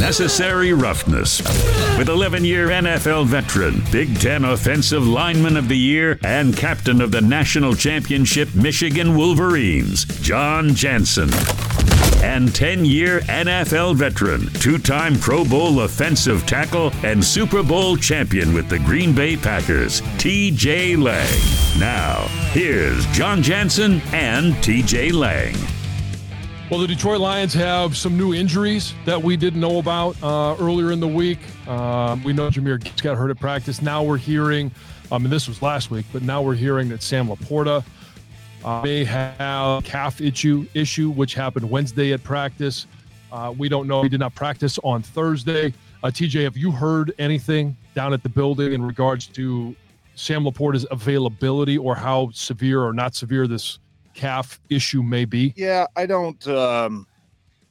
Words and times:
Necessary 0.00 0.72
roughness. 0.72 1.40
With 1.98 2.08
11 2.08 2.44
year 2.44 2.68
NFL 2.68 3.26
veteran, 3.26 3.82
Big 3.90 4.20
Ten 4.20 4.44
Offensive 4.44 5.06
Lineman 5.06 5.56
of 5.56 5.68
the 5.68 5.76
Year, 5.76 6.18
and 6.22 6.56
captain 6.56 7.00
of 7.00 7.10
the 7.10 7.20
national 7.20 7.74
championship 7.74 8.54
Michigan 8.54 9.16
Wolverines, 9.16 10.04
Jon 10.20 10.74
Jansen. 10.74 11.30
And 12.22 12.54
10 12.54 12.84
year 12.84 13.20
NFL 13.22 13.96
veteran, 13.96 14.46
two 14.54 14.78
time 14.78 15.18
Pro 15.18 15.44
Bowl 15.44 15.80
offensive 15.80 16.46
tackle, 16.46 16.92
and 17.02 17.22
Super 17.22 17.62
Bowl 17.62 17.96
champion 17.96 18.54
with 18.54 18.68
the 18.68 18.78
Green 18.78 19.14
Bay 19.14 19.36
Packers, 19.36 20.00
TJ 20.18 20.96
Lang. 20.96 21.80
Now, 21.80 22.26
here's 22.52 23.04
Jon 23.08 23.42
Jansen 23.42 24.00
and 24.12 24.54
TJ 24.54 25.12
Lang. 25.12 25.54
Well, 26.70 26.80
the 26.80 26.86
Detroit 26.86 27.20
Lions 27.20 27.52
have 27.52 27.94
some 27.94 28.16
new 28.16 28.32
injuries 28.32 28.94
that 29.04 29.22
we 29.22 29.36
didn't 29.36 29.60
know 29.60 29.78
about 29.78 30.16
uh, 30.22 30.56
earlier 30.58 30.92
in 30.92 30.98
the 30.98 31.06
week. 31.06 31.38
Uh, 31.68 32.16
we 32.24 32.32
know 32.32 32.48
Jahmyr 32.48 32.82
Gibbs 32.82 33.02
got 33.02 33.18
hurt 33.18 33.30
at 33.30 33.38
practice. 33.38 33.82
Now 33.82 34.02
we're 34.02 34.16
hearing, 34.16 34.70
I 35.12 35.18
mean, 35.18 35.28
this 35.28 35.46
was 35.46 35.60
last 35.60 35.90
week, 35.90 36.06
but 36.10 36.22
now 36.22 36.40
we're 36.40 36.54
hearing 36.54 36.88
that 36.88 37.02
Sam 37.02 37.28
LaPorta 37.28 37.84
uh, 38.64 38.80
may 38.82 39.04
have 39.04 39.84
calf 39.84 40.22
issue 40.22 40.66
issue, 40.72 41.10
which 41.10 41.34
happened 41.34 41.68
Wednesday 41.70 42.14
at 42.14 42.24
practice. 42.24 42.86
Uh, 43.30 43.52
we 43.56 43.68
don't 43.68 43.86
know. 43.86 44.02
He 44.02 44.08
did 44.08 44.20
not 44.20 44.34
practice 44.34 44.78
on 44.82 45.02
Thursday. 45.02 45.74
Uh, 46.02 46.08
TJ, 46.08 46.44
have 46.44 46.56
you 46.56 46.70
heard 46.70 47.12
anything 47.18 47.76
down 47.94 48.14
at 48.14 48.22
the 48.22 48.30
building 48.30 48.72
in 48.72 48.82
regards 48.82 49.26
to 49.26 49.76
Sam 50.14 50.44
LaPorta's 50.44 50.86
availability 50.90 51.76
or 51.76 51.94
how 51.94 52.30
severe 52.32 52.82
or 52.82 52.94
not 52.94 53.14
severe 53.14 53.46
this 53.46 53.80
calf 54.14 54.60
issue 54.70 55.02
may 55.02 55.24
be? 55.24 55.52
Yeah, 55.56 55.86
I 55.96 56.06
don't. 56.06 56.46
Um, 56.46 57.06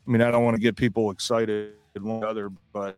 I 0.08 0.11
mean, 0.11 0.22
I 0.22 0.31
don't 0.31 0.44
want 0.44 0.55
to 0.55 0.61
get 0.61 0.75
people 0.75 1.11
excited 1.11 1.73
one 1.99 2.23
other, 2.23 2.49
but 2.72 2.97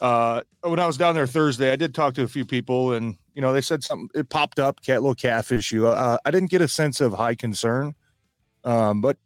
uh, 0.00 0.42
when 0.62 0.78
I 0.78 0.86
was 0.86 0.96
down 0.96 1.14
there 1.14 1.26
Thursday, 1.26 1.72
I 1.72 1.76
did 1.76 1.94
talk 1.94 2.14
to 2.14 2.22
a 2.22 2.28
few 2.28 2.44
people, 2.44 2.92
and 2.92 3.16
you 3.34 3.42
know, 3.42 3.52
they 3.52 3.60
said 3.60 3.84
something. 3.84 4.08
It 4.14 4.28
popped 4.28 4.58
up, 4.58 4.82
cat 4.82 5.02
little 5.02 5.14
calf 5.14 5.52
issue. 5.52 5.86
Uh, 5.86 6.18
I 6.24 6.30
didn't 6.30 6.50
get 6.50 6.62
a 6.62 6.68
sense 6.68 7.00
of 7.00 7.12
high 7.12 7.34
concern, 7.34 7.94
um, 8.64 9.00
but 9.00 9.16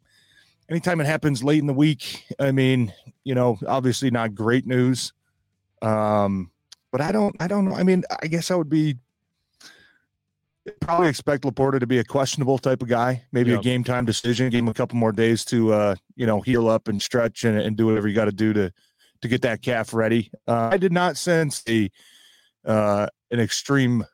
anytime 0.69 0.99
it 0.99 1.05
happens 1.05 1.43
late 1.43 1.59
in 1.59 1.67
the 1.67 1.73
week, 1.73 2.25
I 2.39 2.51
mean, 2.51 2.93
you 3.23 3.35
know, 3.35 3.57
obviously 3.67 4.11
not 4.11 4.35
great 4.35 4.65
news. 4.65 5.13
Um, 5.81 6.51
but 6.91 7.01
I 7.01 7.11
don't, 7.11 7.35
I 7.39 7.47
don't 7.47 7.65
know. 7.65 7.75
I 7.75 7.83
mean, 7.83 8.03
I 8.21 8.27
guess 8.27 8.51
I 8.51 8.55
would 8.55 8.69
be 8.69 8.97
probably 10.81 11.09
expect 11.09 11.43
LaPorta 11.43 11.79
to 11.79 11.87
be 11.87 11.99
a 11.99 12.03
questionable 12.03 12.57
type 12.57 12.81
of 12.81 12.87
guy, 12.87 13.23
maybe 13.31 13.53
a 13.53 13.59
game 13.59 13.83
time 13.83 14.05
decision. 14.05 14.49
Give 14.49 14.59
him 14.59 14.67
a 14.67 14.73
couple 14.73 14.97
more 14.97 15.11
days 15.11 15.43
to 15.45 15.73
uh, 15.73 15.95
you 16.15 16.25
know 16.25 16.41
heal 16.41 16.69
up 16.69 16.87
and 16.87 17.01
stretch 17.01 17.43
and, 17.43 17.57
and 17.59 17.75
do 17.75 17.87
whatever 17.87 18.07
you 18.07 18.15
got 18.15 18.25
to 18.25 18.31
do 18.31 18.53
to 18.53 18.71
to 19.21 19.27
get 19.27 19.41
that 19.41 19.61
calf 19.61 19.93
ready. 19.93 20.31
Uh, 20.47 20.69
I 20.71 20.77
did 20.77 20.91
not 20.91 21.17
sense 21.17 21.63
a 21.67 21.89
uh, 22.65 23.07
an 23.31 23.39
extreme 23.39 24.05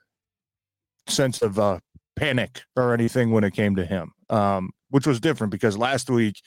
sense 1.07 1.41
of 1.41 1.59
uh, 1.59 1.79
panic 2.15 2.63
or 2.75 2.93
anything 2.93 3.31
when 3.31 3.43
it 3.43 3.53
came 3.53 3.75
to 3.75 3.85
him, 3.85 4.11
um, 4.29 4.71
which 4.89 5.07
was 5.07 5.19
different 5.19 5.51
because 5.51 5.77
last 5.77 6.09
week 6.09 6.41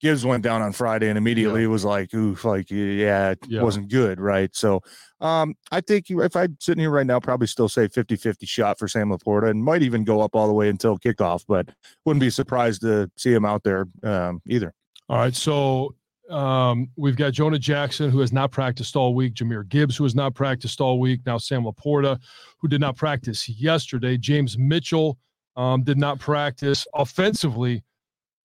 Gibbs 0.00 0.24
went 0.24 0.42
down 0.42 0.62
on 0.62 0.72
Friday 0.72 1.08
and 1.08 1.18
immediately 1.18 1.62
yeah. 1.62 1.68
was 1.68 1.84
like, 1.84 2.12
oof, 2.14 2.44
like, 2.44 2.70
yeah, 2.70 3.30
it 3.30 3.38
yeah. 3.46 3.62
wasn't 3.62 3.90
good. 3.90 4.18
Right. 4.18 4.54
So 4.56 4.80
um, 5.20 5.54
I 5.70 5.80
think 5.80 6.06
if 6.08 6.34
I'm 6.34 6.56
sitting 6.58 6.80
here 6.80 6.90
right 6.90 7.06
now, 7.06 7.20
probably 7.20 7.46
still 7.46 7.68
say 7.68 7.88
50 7.88 8.16
50 8.16 8.46
shot 8.46 8.78
for 8.78 8.88
Sam 8.88 9.10
LaPorta 9.10 9.50
and 9.50 9.62
might 9.62 9.82
even 9.82 10.04
go 10.04 10.20
up 10.20 10.34
all 10.34 10.46
the 10.46 10.54
way 10.54 10.68
until 10.68 10.98
kickoff, 10.98 11.44
but 11.46 11.68
wouldn't 12.04 12.20
be 12.20 12.30
surprised 12.30 12.80
to 12.82 13.10
see 13.16 13.32
him 13.32 13.44
out 13.44 13.62
there 13.62 13.86
um, 14.02 14.40
either. 14.46 14.72
All 15.08 15.18
right. 15.18 15.34
So 15.34 15.94
um, 16.30 16.88
we've 16.96 17.16
got 17.16 17.32
Jonah 17.32 17.58
Jackson, 17.58 18.10
who 18.10 18.20
has 18.20 18.32
not 18.32 18.52
practiced 18.52 18.96
all 18.96 19.14
week, 19.14 19.34
Jahmyr 19.34 19.68
Gibbs, 19.68 19.96
who 19.96 20.04
has 20.04 20.14
not 20.14 20.34
practiced 20.34 20.80
all 20.80 20.98
week, 20.98 21.20
now 21.26 21.36
Sam 21.36 21.64
LaPorta, 21.64 22.18
who 22.58 22.68
did 22.68 22.80
not 22.80 22.96
practice 22.96 23.48
yesterday, 23.48 24.16
James 24.16 24.56
Mitchell 24.56 25.18
um, 25.56 25.82
did 25.82 25.98
not 25.98 26.18
practice 26.20 26.86
offensively 26.94 27.82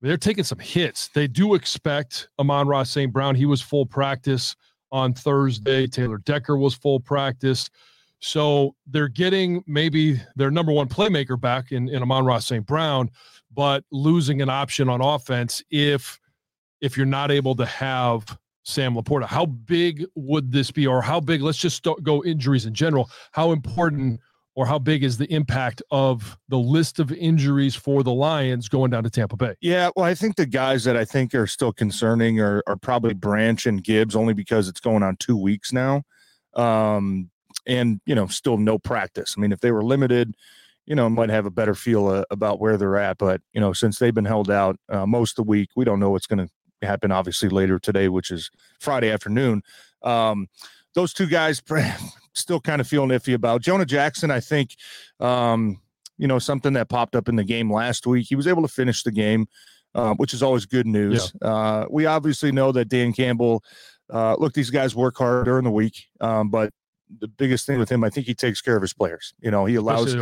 they're 0.02 0.18
taking 0.18 0.44
some 0.44 0.60
hits. 0.60 1.08
They 1.10 1.28
do 1.28 1.56
expect 1.56 2.30
Amon-Ra 2.40 2.84
St. 2.84 3.12
Brown. 3.12 3.36
He 3.36 3.46
was 3.46 3.62
full 3.62 3.86
practice 3.86 4.56
on 4.92 5.14
Thursday. 5.14 5.88
Taylor 5.88 6.20
Decker 6.20 6.58
was 6.58 6.74
full 6.74 7.00
practice. 7.00 7.70
So 8.20 8.76
they're 8.88 9.08
getting 9.08 9.64
maybe 9.68 10.22
their 10.36 10.52
number 10.52 10.72
one 10.72 10.88
playmaker 10.88 11.40
back 11.40 11.72
in, 11.72 11.90
in 11.90 12.02
Amon-Ra 12.02 12.40
St. 12.40 12.66
Brown, 12.66 13.10
but 13.54 13.84
losing 13.92 14.42
an 14.42 14.50
option 14.50 14.90
on 14.90 15.02
offense 15.02 15.64
if 15.70 16.20
if 16.82 16.98
you're 16.98 17.06
not 17.06 17.32
able 17.32 17.56
to 17.56 17.66
have 17.66 18.38
Sam 18.64 18.96
LaPorta. 18.96 19.26
How 19.26 19.46
big 19.46 20.06
would 20.16 20.52
this 20.52 20.72
be, 20.72 20.86
or 20.86 21.02
how 21.02 21.20
big? 21.20 21.42
Let's 21.42 21.58
just 21.58 21.86
go 22.04 22.24
injuries 22.24 22.66
in 22.66 22.74
general. 22.74 23.10
How 23.32 23.52
important 23.52 24.20
or 24.56 24.66
how 24.66 24.80
big 24.80 25.04
is 25.04 25.18
the 25.18 25.32
impact 25.32 25.84
of 25.92 26.38
the 26.48 26.58
list 26.58 27.00
of 27.00 27.12
injuries 27.12 27.76
for 27.76 28.04
the 28.04 28.14
Lions 28.14 28.70
going 28.70 28.90
down 28.90 29.04
to 29.04 29.10
Tampa 29.10 29.36
Bay? 29.36 29.56
Yeah, 29.60 29.90
well, 29.96 30.06
I 30.06 30.16
think 30.16 30.38
the 30.38 30.46
guys 30.46 30.86
that 30.86 30.96
I 30.96 31.04
think 31.04 31.36
are 31.36 31.46
still 31.46 31.74
concerning 31.74 32.40
are, 32.40 32.64
are 32.66 32.78
probably 32.78 33.14
Branch 33.14 33.66
and 33.66 33.84
Gibbs, 33.84 34.16
only 34.16 34.34
because 34.34 34.70
it's 34.70 34.80
going 34.80 35.04
on 35.04 35.18
two 35.18 35.36
weeks 35.36 35.74
now. 35.74 36.04
Um, 36.54 37.30
and, 37.68 38.00
you 38.06 38.16
know, 38.16 38.28
still 38.28 38.58
no 38.58 38.80
practice. 38.80 39.36
I 39.38 39.42
mean, 39.42 39.52
if 39.52 39.60
they 39.60 39.72
were 39.72 39.84
limited, 39.84 40.36
you 40.86 40.96
know, 40.96 41.10
might 41.10 41.30
have 41.30 41.46
a 41.46 41.52
better 41.52 41.76
feel 41.76 42.08
uh, 42.08 42.24
about 42.32 42.62
where 42.62 42.78
they're 42.78 42.98
at. 42.98 43.18
But, 43.18 43.42
you 43.54 43.60
know, 43.60 43.74
since 43.74 44.00
they've 44.00 44.14
been 44.14 44.26
held 44.26 44.50
out 44.50 44.78
uh, 44.88 45.06
most 45.06 45.32
of 45.32 45.46
the 45.46 45.50
week, 45.50 45.70
we 45.76 45.84
don't 45.84 46.00
know 46.00 46.12
what's 46.12 46.28
going 46.28 46.48
to 46.48 46.88
happen, 46.88 47.12
obviously, 47.12 47.50
later 47.50 47.80
today, 47.80 48.08
which 48.08 48.32
is 48.32 48.52
Friday 48.80 49.12
afternoon. 49.12 49.64
Um, 50.04 50.48
those 50.94 51.12
two 51.12 51.28
guys 51.28 51.62
still 52.36 52.60
kind 52.60 52.82
of 52.82 52.88
feeling 52.88 53.10
iffy 53.10 53.34
about. 53.34 53.62
Jonah 53.62 53.86
Jackson, 53.86 54.30
I 54.30 54.40
think, 54.40 54.76
um, 55.20 55.80
you 56.18 56.28
know, 56.28 56.40
something 56.40 56.74
that 56.74 56.90
popped 56.90 57.16
up 57.16 57.28
in 57.28 57.36
the 57.36 57.44
game 57.44 57.72
last 57.72 58.06
week. 58.06 58.28
He 58.28 58.36
was 58.36 58.48
able 58.48 58.62
to 58.62 58.68
finish 58.68 59.04
the 59.04 59.12
game, 59.12 59.48
uh, 59.94 60.14
which 60.16 60.34
is 60.34 60.44
always 60.44 60.66
good 60.66 60.88
news. 60.88 61.34
Yeah. 61.42 61.48
Uh, 61.48 61.86
we 61.90 62.06
obviously 62.06 62.52
know 62.52 62.72
that 62.72 62.86
Dan 62.86 63.14
Campbell, 63.14 63.64
uh, 64.14 64.36
look, 64.38 64.54
these 64.54 64.70
guys 64.70 64.96
work 64.96 65.18
hard 65.18 65.46
during 65.46 65.64
the 65.64 65.72
week, 65.72 66.06
um, 66.22 66.50
but 66.50 66.72
the 67.20 67.28
biggest 67.28 67.66
thing 67.66 67.80
with 67.80 67.90
him, 67.90 68.04
I 68.04 68.10
think 68.10 68.26
he 68.26 68.34
takes 68.34 68.62
care 68.62 68.76
of 68.76 68.82
his 68.82 68.94
players. 68.94 69.34
You 69.40 69.52
know, 69.52 69.66
he 69.66 69.76
allows 69.76 70.14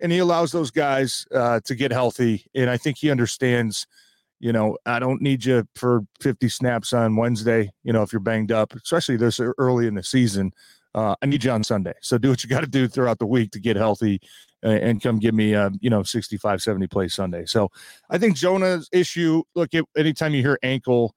and 0.00 0.12
he 0.12 0.18
allows 0.18 0.52
those 0.52 0.70
guys 0.70 1.26
uh, 1.34 1.60
to 1.64 1.74
get 1.74 1.92
healthy, 1.92 2.46
and 2.54 2.70
I 2.70 2.76
think 2.76 2.98
he 2.98 3.10
understands. 3.10 3.86
You 4.40 4.52
know, 4.52 4.76
I 4.84 4.98
don't 4.98 5.22
need 5.22 5.44
you 5.44 5.68
for 5.76 6.00
50 6.20 6.48
snaps 6.48 6.92
on 6.92 7.14
Wednesday. 7.14 7.70
You 7.84 7.92
know, 7.92 8.02
if 8.02 8.12
you're 8.12 8.18
banged 8.18 8.50
up, 8.50 8.74
especially 8.74 9.16
this 9.16 9.38
early 9.38 9.86
in 9.86 9.94
the 9.94 10.02
season 10.02 10.52
uh, 10.94 11.14
I 11.22 11.26
need 11.26 11.44
you 11.44 11.50
on 11.50 11.64
Sunday. 11.64 11.94
So 12.00 12.18
do 12.18 12.30
what 12.30 12.42
you 12.42 12.50
got 12.50 12.60
to 12.60 12.66
do 12.66 12.88
throughout 12.88 13.18
the 13.18 13.26
week 13.26 13.50
to 13.52 13.60
get 13.60 13.76
healthy 13.76 14.20
and, 14.62 14.78
and 14.78 15.02
come 15.02 15.18
give 15.18 15.34
me, 15.34 15.54
a, 15.54 15.70
you 15.80 15.90
know, 15.90 16.02
65, 16.02 16.62
70 16.62 16.86
plays 16.88 17.14
Sunday. 17.14 17.46
So 17.46 17.70
I 18.10 18.18
think 18.18 18.36
Jonah's 18.36 18.88
issue, 18.92 19.42
look, 19.54 19.72
it, 19.72 19.84
anytime 19.96 20.34
you 20.34 20.42
hear 20.42 20.58
ankle, 20.62 21.14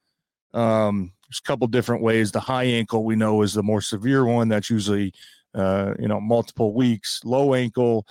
um, 0.54 1.12
there's 1.28 1.42
a 1.44 1.48
couple 1.48 1.68
different 1.68 2.02
ways. 2.02 2.32
The 2.32 2.40
high 2.40 2.64
ankle 2.64 3.04
we 3.04 3.16
know 3.16 3.42
is 3.42 3.54
the 3.54 3.64
more 3.64 3.82
severe 3.82 4.26
one. 4.26 4.48
That's 4.48 4.70
usually, 4.70 5.14
uh, 5.54 5.94
you 6.00 6.08
know, 6.08 6.22
multiple 6.22 6.74
weeks. 6.74 7.20
Low 7.26 7.54
ankle, 7.54 8.08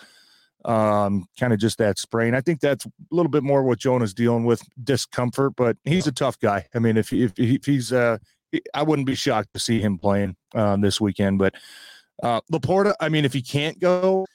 um, 0.64 1.26
kind 1.38 1.52
of 1.52 1.58
just 1.58 1.78
that 1.78 1.98
sprain. 1.98 2.34
I 2.34 2.40
think 2.40 2.60
that's 2.60 2.84
a 2.84 2.90
little 3.10 3.30
bit 3.30 3.42
more 3.42 3.62
what 3.62 3.78
Jonah's 3.78 4.12
dealing 4.12 4.44
with 4.44 4.62
discomfort, 4.82 5.54
but 5.56 5.76
he's 5.84 6.06
a 6.06 6.12
tough 6.12 6.38
guy. 6.38 6.66
I 6.74 6.80
mean, 6.80 6.96
if, 6.96 7.12
if, 7.12 7.32
if 7.38 7.64
he's, 7.64 7.92
uh, 7.92 8.18
I 8.74 8.82
wouldn't 8.82 9.06
be 9.06 9.14
shocked 9.14 9.52
to 9.54 9.60
see 9.60 9.80
him 9.80 9.98
playing 9.98 10.36
um, 10.54 10.80
this 10.80 11.00
weekend. 11.00 11.38
But 11.38 11.54
uh, 12.22 12.40
LaPorta, 12.52 12.94
I 13.00 13.08
mean, 13.08 13.24
if 13.24 13.32
he 13.32 13.42
can't 13.42 13.78
go, 13.78 14.26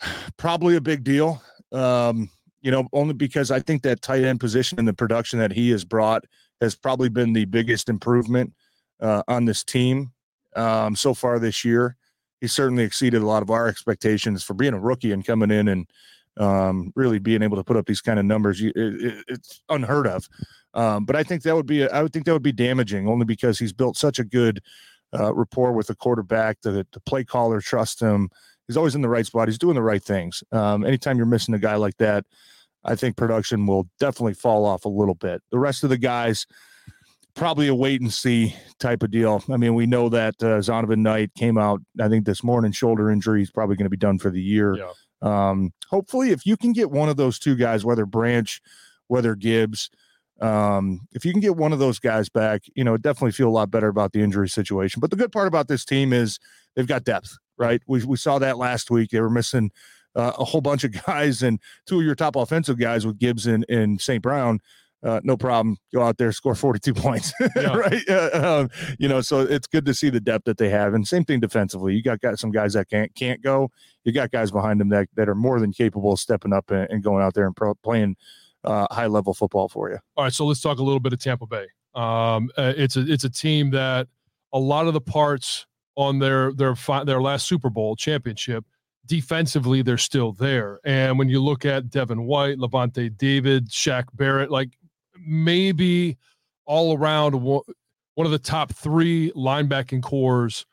probably 0.36 0.76
a 0.76 0.80
big 0.80 1.04
deal. 1.04 1.42
Um, 1.72 2.30
you 2.60 2.70
know, 2.70 2.88
only 2.92 3.14
because 3.14 3.50
I 3.50 3.60
think 3.60 3.82
that 3.82 4.00
tight 4.00 4.24
end 4.24 4.40
position 4.40 4.78
and 4.78 4.88
the 4.88 4.94
production 4.94 5.38
that 5.38 5.52
he 5.52 5.70
has 5.70 5.84
brought 5.84 6.24
has 6.60 6.74
probably 6.74 7.10
been 7.10 7.32
the 7.32 7.44
biggest 7.44 7.88
improvement 7.88 8.54
uh, 9.00 9.22
on 9.28 9.44
this 9.44 9.62
team 9.62 10.12
um, 10.56 10.96
so 10.96 11.12
far 11.12 11.38
this 11.38 11.64
year. 11.64 11.96
He 12.40 12.46
certainly 12.46 12.84
exceeded 12.84 13.22
a 13.22 13.26
lot 13.26 13.42
of 13.42 13.50
our 13.50 13.68
expectations 13.68 14.42
for 14.42 14.54
being 14.54 14.74
a 14.74 14.80
rookie 14.80 15.12
and 15.12 15.24
coming 15.24 15.50
in 15.50 15.68
and 15.68 15.86
um, 16.38 16.92
really 16.96 17.18
being 17.18 17.42
able 17.42 17.56
to 17.56 17.64
put 17.64 17.76
up 17.76 17.86
these 17.86 18.00
kind 18.00 18.18
of 18.18 18.24
numbers. 18.24 18.60
You, 18.60 18.72
it, 18.74 19.24
it's 19.28 19.62
unheard 19.68 20.06
of. 20.06 20.28
Um, 20.74 21.04
but 21.04 21.16
I 21.16 21.22
think 21.22 21.42
that 21.42 21.54
would 21.54 21.66
be 21.66 21.88
I 21.88 22.02
would 22.02 22.12
think 22.12 22.26
that 22.26 22.32
would 22.32 22.42
be 22.42 22.52
damaging 22.52 23.08
only 23.08 23.24
because 23.24 23.58
he's 23.58 23.72
built 23.72 23.96
such 23.96 24.18
a 24.18 24.24
good 24.24 24.60
uh, 25.16 25.32
rapport 25.34 25.72
with 25.72 25.86
the 25.86 25.94
quarterback. 25.94 26.60
The 26.62 26.86
the 26.92 27.00
play 27.00 27.24
caller 27.24 27.60
trusts 27.60 28.00
him. 28.00 28.30
He's 28.66 28.76
always 28.76 28.94
in 28.94 29.02
the 29.02 29.08
right 29.08 29.26
spot. 29.26 29.48
He's 29.48 29.58
doing 29.58 29.74
the 29.74 29.82
right 29.82 30.02
things. 30.02 30.42
Um, 30.50 30.84
anytime 30.84 31.16
you're 31.16 31.26
missing 31.26 31.54
a 31.54 31.58
guy 31.58 31.76
like 31.76 31.98
that, 31.98 32.24
I 32.84 32.94
think 32.96 33.16
production 33.16 33.66
will 33.66 33.88
definitely 34.00 34.34
fall 34.34 34.64
off 34.64 34.84
a 34.84 34.88
little 34.88 35.14
bit. 35.14 35.42
The 35.50 35.58
rest 35.58 35.84
of 35.84 35.90
the 35.90 35.98
guys, 35.98 36.46
probably 37.34 37.68
a 37.68 37.74
wait 37.74 38.00
and 38.00 38.12
see 38.12 38.54
type 38.78 39.02
of 39.02 39.10
deal. 39.10 39.44
I 39.50 39.56
mean, 39.58 39.74
we 39.74 39.86
know 39.86 40.08
that 40.08 40.34
uh, 40.40 40.58
Zonovan 40.60 40.98
Knight 40.98 41.34
came 41.34 41.58
out, 41.58 41.82
I 42.00 42.08
think 42.08 42.24
this 42.24 42.42
morning, 42.42 42.72
shoulder 42.72 43.10
injury. 43.10 43.40
He's 43.40 43.50
probably 43.50 43.76
going 43.76 43.86
to 43.86 43.90
be 43.90 43.96
done 43.96 44.18
for 44.18 44.30
the 44.30 44.42
year. 44.42 44.76
Yeah. 44.76 44.92
Um, 45.24 45.72
hopefully, 45.88 46.30
if 46.30 46.46
you 46.46 46.56
can 46.56 46.72
get 46.72 46.90
one 46.90 47.08
of 47.08 47.16
those 47.16 47.38
two 47.38 47.56
guys, 47.56 47.84
whether 47.84 48.06
Branch, 48.06 48.60
whether 49.08 49.34
Gibbs, 49.34 49.90
um, 50.40 51.00
if 51.12 51.24
you 51.24 51.32
can 51.32 51.40
get 51.40 51.56
one 51.56 51.72
of 51.72 51.78
those 51.78 51.98
guys 51.98 52.28
back, 52.28 52.62
you 52.74 52.84
know, 52.84 52.96
definitely 52.96 53.32
feel 53.32 53.48
a 53.48 53.50
lot 53.50 53.70
better 53.70 53.88
about 53.88 54.12
the 54.12 54.20
injury 54.20 54.48
situation. 54.48 55.00
But 55.00 55.10
the 55.10 55.16
good 55.16 55.32
part 55.32 55.48
about 55.48 55.68
this 55.68 55.84
team 55.84 56.12
is 56.12 56.38
they've 56.76 56.86
got 56.86 57.04
depth, 57.04 57.38
right? 57.56 57.80
We, 57.86 58.04
we 58.04 58.16
saw 58.16 58.38
that 58.40 58.58
last 58.58 58.90
week. 58.90 59.10
They 59.10 59.20
were 59.20 59.30
missing 59.30 59.70
uh, 60.14 60.32
a 60.38 60.44
whole 60.44 60.60
bunch 60.60 60.84
of 60.84 60.92
guys 61.06 61.42
and 61.42 61.60
two 61.86 62.00
of 62.00 62.04
your 62.04 62.14
top 62.14 62.36
offensive 62.36 62.78
guys 62.78 63.06
with 63.06 63.18
Gibbs 63.18 63.46
and, 63.46 63.64
and 63.68 64.00
St. 64.00 64.22
Brown. 64.22 64.60
Uh, 65.04 65.20
no 65.22 65.36
problem. 65.36 65.76
Go 65.92 66.02
out 66.02 66.16
there, 66.16 66.32
score 66.32 66.54
42 66.54 66.94
points, 66.94 67.32
yeah. 67.56 67.76
right? 67.76 68.02
Uh, 68.08 68.30
um, 68.32 68.70
you 68.98 69.06
know, 69.06 69.20
so 69.20 69.40
it's 69.40 69.66
good 69.66 69.84
to 69.84 69.92
see 69.92 70.08
the 70.08 70.20
depth 70.20 70.46
that 70.46 70.56
they 70.56 70.70
have. 70.70 70.94
And 70.94 71.06
same 71.06 71.24
thing 71.24 71.40
defensively. 71.40 71.94
You 71.94 72.02
got, 72.02 72.20
got 72.20 72.38
some 72.38 72.50
guys 72.50 72.72
that 72.72 72.88
can't 72.88 73.14
can't 73.14 73.42
go. 73.42 73.70
You 74.04 74.12
got 74.12 74.30
guys 74.30 74.50
behind 74.50 74.80
them 74.80 74.88
that, 74.90 75.08
that 75.14 75.28
are 75.28 75.34
more 75.34 75.60
than 75.60 75.72
capable 75.72 76.12
of 76.12 76.20
stepping 76.20 76.52
up 76.52 76.70
and, 76.70 76.88
and 76.90 77.02
going 77.02 77.22
out 77.22 77.34
there 77.34 77.46
and 77.46 77.54
pro- 77.54 77.74
playing 77.74 78.16
uh, 78.64 78.86
high 78.90 79.06
level 79.06 79.34
football 79.34 79.68
for 79.68 79.90
you. 79.90 79.98
All 80.16 80.24
right, 80.24 80.32
so 80.32 80.46
let's 80.46 80.60
talk 80.60 80.78
a 80.78 80.82
little 80.82 81.00
bit 81.00 81.12
of 81.12 81.20
Tampa 81.20 81.46
Bay. 81.46 81.66
Um, 81.94 82.50
uh, 82.56 82.72
it's 82.76 82.96
a 82.96 83.00
it's 83.06 83.24
a 83.24 83.30
team 83.30 83.70
that 83.70 84.08
a 84.54 84.58
lot 84.58 84.86
of 84.86 84.94
the 84.94 85.00
parts 85.00 85.66
on 85.96 86.18
their 86.18 86.52
their 86.54 86.74
fi- 86.74 87.04
their 87.04 87.20
last 87.20 87.46
Super 87.46 87.68
Bowl 87.68 87.94
championship 87.94 88.64
defensively 89.06 89.82
they're 89.82 89.98
still 89.98 90.32
there. 90.32 90.80
And 90.84 91.18
when 91.18 91.28
you 91.28 91.42
look 91.42 91.64
at 91.66 91.90
Devin 91.90 92.24
White, 92.24 92.56
Lavonte 92.56 93.16
David, 93.18 93.68
Shaq 93.68 94.04
Barrett, 94.14 94.50
like 94.50 94.70
maybe 95.18 96.16
all 96.66 96.96
around 96.96 97.40
one 97.42 97.62
of 98.18 98.30
the 98.30 98.38
top 98.38 98.72
three 98.72 99.30
linebacking 99.32 100.02
corps 100.02 100.64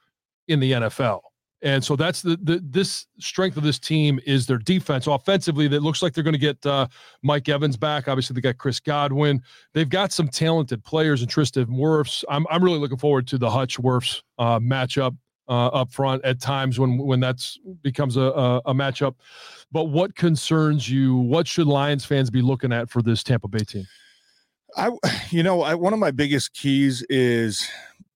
in 0.48 0.60
the 0.60 0.72
NFL. 0.74 1.22
And 1.64 1.84
so 1.84 1.96
that's 1.96 2.24
the, 2.24 2.38
the 2.42 2.60
this 2.64 3.06
strength 3.20 3.56
of 3.56 3.62
this 3.62 3.78
team 3.78 4.20
is 4.26 4.48
their 4.48 4.58
defense. 4.58 5.06
Offensively, 5.06 5.68
that 5.68 5.84
looks 5.84 6.02
like 6.02 6.14
they're 6.14 6.24
going 6.24 6.34
to 6.34 6.40
get 6.40 6.66
uh, 6.66 6.88
Mike 7.22 7.48
Evans 7.50 7.78
back. 7.78 8.08
Obviously, 8.08 8.34
they 8.34 8.42
got 8.42 8.58
Chris 8.58 8.80
Godwin. 8.80 9.44
They've 9.74 9.90
got 9.90 10.12
some 10.12 10.28
talented 10.28 10.84
players 10.84 11.22
and 11.22 11.30
Tristan 11.30 11.68
Wirfs. 11.68 12.24
I'm 12.30 12.48
I'm 12.50 12.64
really 12.64 12.80
looking 12.80 12.98
forward 12.98 13.28
to 13.28 13.38
the 13.38 13.50
Hutch 13.50 13.78
Wirfs 13.78 14.24
uh, 14.40 14.60
matchup 14.60 15.16
uh, 15.48 15.68
up 15.68 15.92
front 15.92 16.26
at 16.26 16.40
times 16.40 16.80
when 16.80 16.98
when 16.98 17.20
that's 17.20 17.60
becomes 17.84 18.18
a, 18.18 18.22
a, 18.22 18.58
a 18.66 18.74
matchup. 18.74 19.16
But 19.72 19.86
what 19.86 20.16
concerns 20.16 20.90
you? 20.90 21.16
What 21.16 21.48
should 21.48 21.68
Lions 21.68 22.06
fans 22.06 22.32
be 22.32 22.42
looking 22.42 22.74
at 22.74 22.90
for 22.90 23.04
this 23.04 23.22
Tampa 23.22 23.48
Bay 23.48 23.60
team? 23.60 23.86
I, 24.78 24.92
you 25.30 25.44
know, 25.44 25.62
I, 25.62 25.76
one 25.76 25.94
of 25.94 26.00
my 26.00 26.12
biggest 26.12 26.54
keys 26.54 27.04
is 27.10 27.68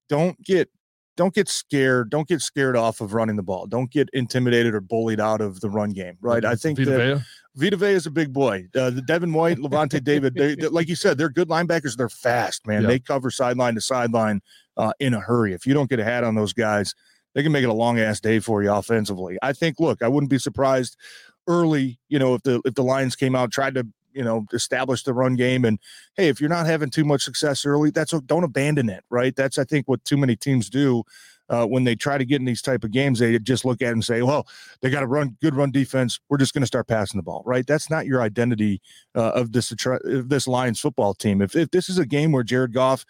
don't 0.08 0.40
get 0.42 0.70
don't 1.16 1.34
get 1.34 1.48
scared. 1.48 2.10
Don't 2.10 2.28
get 2.28 2.42
scared 2.42 2.76
off 2.76 3.00
of 3.00 3.14
running 3.14 3.36
the 3.36 3.42
ball. 3.42 3.66
Don't 3.66 3.90
get 3.90 4.10
intimidated 4.12 4.74
or 4.74 4.80
bullied 4.80 5.18
out 5.18 5.40
of 5.40 5.60
the 5.60 5.70
run 5.70 5.90
game. 5.90 6.18
Right. 6.20 6.44
I 6.44 6.54
think 6.54 6.78
Vita 6.78 6.90
that 6.90 7.24
Vita 7.54 7.76
Vea 7.76 7.86
is 7.86 8.06
a 8.06 8.10
big 8.10 8.34
boy. 8.34 8.66
Uh, 8.74 8.90
the 8.90 9.00
Devin 9.00 9.32
White, 9.32 9.56
Lavonte 9.56 10.04
David, 10.04 10.34
they, 10.34 10.54
they, 10.54 10.68
like 10.68 10.88
you 10.88 10.94
said, 10.94 11.16
they're 11.16 11.30
good 11.30 11.48
linebackers. 11.48 11.96
They're 11.96 12.10
fast, 12.10 12.66
man. 12.66 12.82
They 12.82 12.98
cover 12.98 13.30
sideline 13.30 13.74
to 13.76 13.80
sideline 13.80 14.42
uh, 14.76 14.92
in 15.00 15.14
a 15.14 15.20
hurry. 15.20 15.54
If 15.54 15.66
you 15.66 15.72
don't 15.72 15.88
get 15.88 15.98
a 15.98 16.04
hat 16.04 16.22
on 16.22 16.34
those 16.34 16.52
guys, 16.52 16.94
they 17.34 17.42
can 17.42 17.52
make 17.52 17.64
it 17.64 17.70
a 17.70 17.74
long 17.74 17.98
ass 17.98 18.20
day 18.20 18.40
for 18.40 18.62
you 18.62 18.70
offensively. 18.70 19.38
I 19.40 19.54
think. 19.54 19.80
Look, 19.80 20.02
I 20.02 20.08
wouldn't 20.08 20.30
be 20.30 20.38
surprised 20.38 20.98
early. 21.46 21.98
You 22.10 22.18
know, 22.18 22.34
if 22.34 22.42
the 22.42 22.60
if 22.66 22.74
the 22.74 22.82
Lions 22.82 23.16
came 23.16 23.34
out 23.34 23.52
tried 23.52 23.74
to 23.76 23.86
you 24.16 24.24
know 24.24 24.44
establish 24.52 25.02
the 25.02 25.12
run 25.14 25.36
game 25.36 25.64
and 25.64 25.78
hey 26.16 26.28
if 26.28 26.40
you're 26.40 26.50
not 26.50 26.66
having 26.66 26.90
too 26.90 27.04
much 27.04 27.22
success 27.22 27.64
early 27.64 27.90
that's 27.90 28.12
don't 28.22 28.44
abandon 28.44 28.88
it 28.88 29.04
right? 29.10 29.36
That's 29.36 29.58
i 29.58 29.64
think 29.64 29.86
what 29.86 30.04
too 30.04 30.16
many 30.16 30.36
teams 30.36 30.68
do 30.70 31.04
uh, 31.48 31.64
when 31.64 31.84
they 31.84 31.94
try 31.94 32.18
to 32.18 32.24
get 32.24 32.40
in 32.40 32.44
these 32.44 32.62
type 32.62 32.82
of 32.82 32.90
games 32.90 33.20
they 33.20 33.38
just 33.38 33.64
look 33.64 33.80
at 33.80 33.88
it 33.88 33.92
and 33.92 34.04
say 34.04 34.22
well 34.22 34.48
they 34.80 34.90
got 34.90 35.00
to 35.00 35.06
run 35.06 35.36
good 35.40 35.54
run 35.54 35.70
defense 35.70 36.18
we're 36.28 36.38
just 36.38 36.52
going 36.52 36.62
to 36.62 36.66
start 36.66 36.88
passing 36.88 37.18
the 37.18 37.22
ball 37.22 37.42
right? 37.46 37.66
That's 37.66 37.88
not 37.88 38.06
your 38.06 38.20
identity 38.20 38.80
uh, 39.14 39.30
of 39.30 39.52
this 39.52 39.72
of 39.86 40.28
this 40.28 40.48
lions 40.48 40.80
football 40.80 41.14
team. 41.14 41.40
If, 41.40 41.54
if 41.54 41.70
this 41.70 41.88
is 41.88 41.98
a 41.98 42.06
game 42.06 42.32
where 42.32 42.42
jared 42.42 42.72
goff 42.72 43.04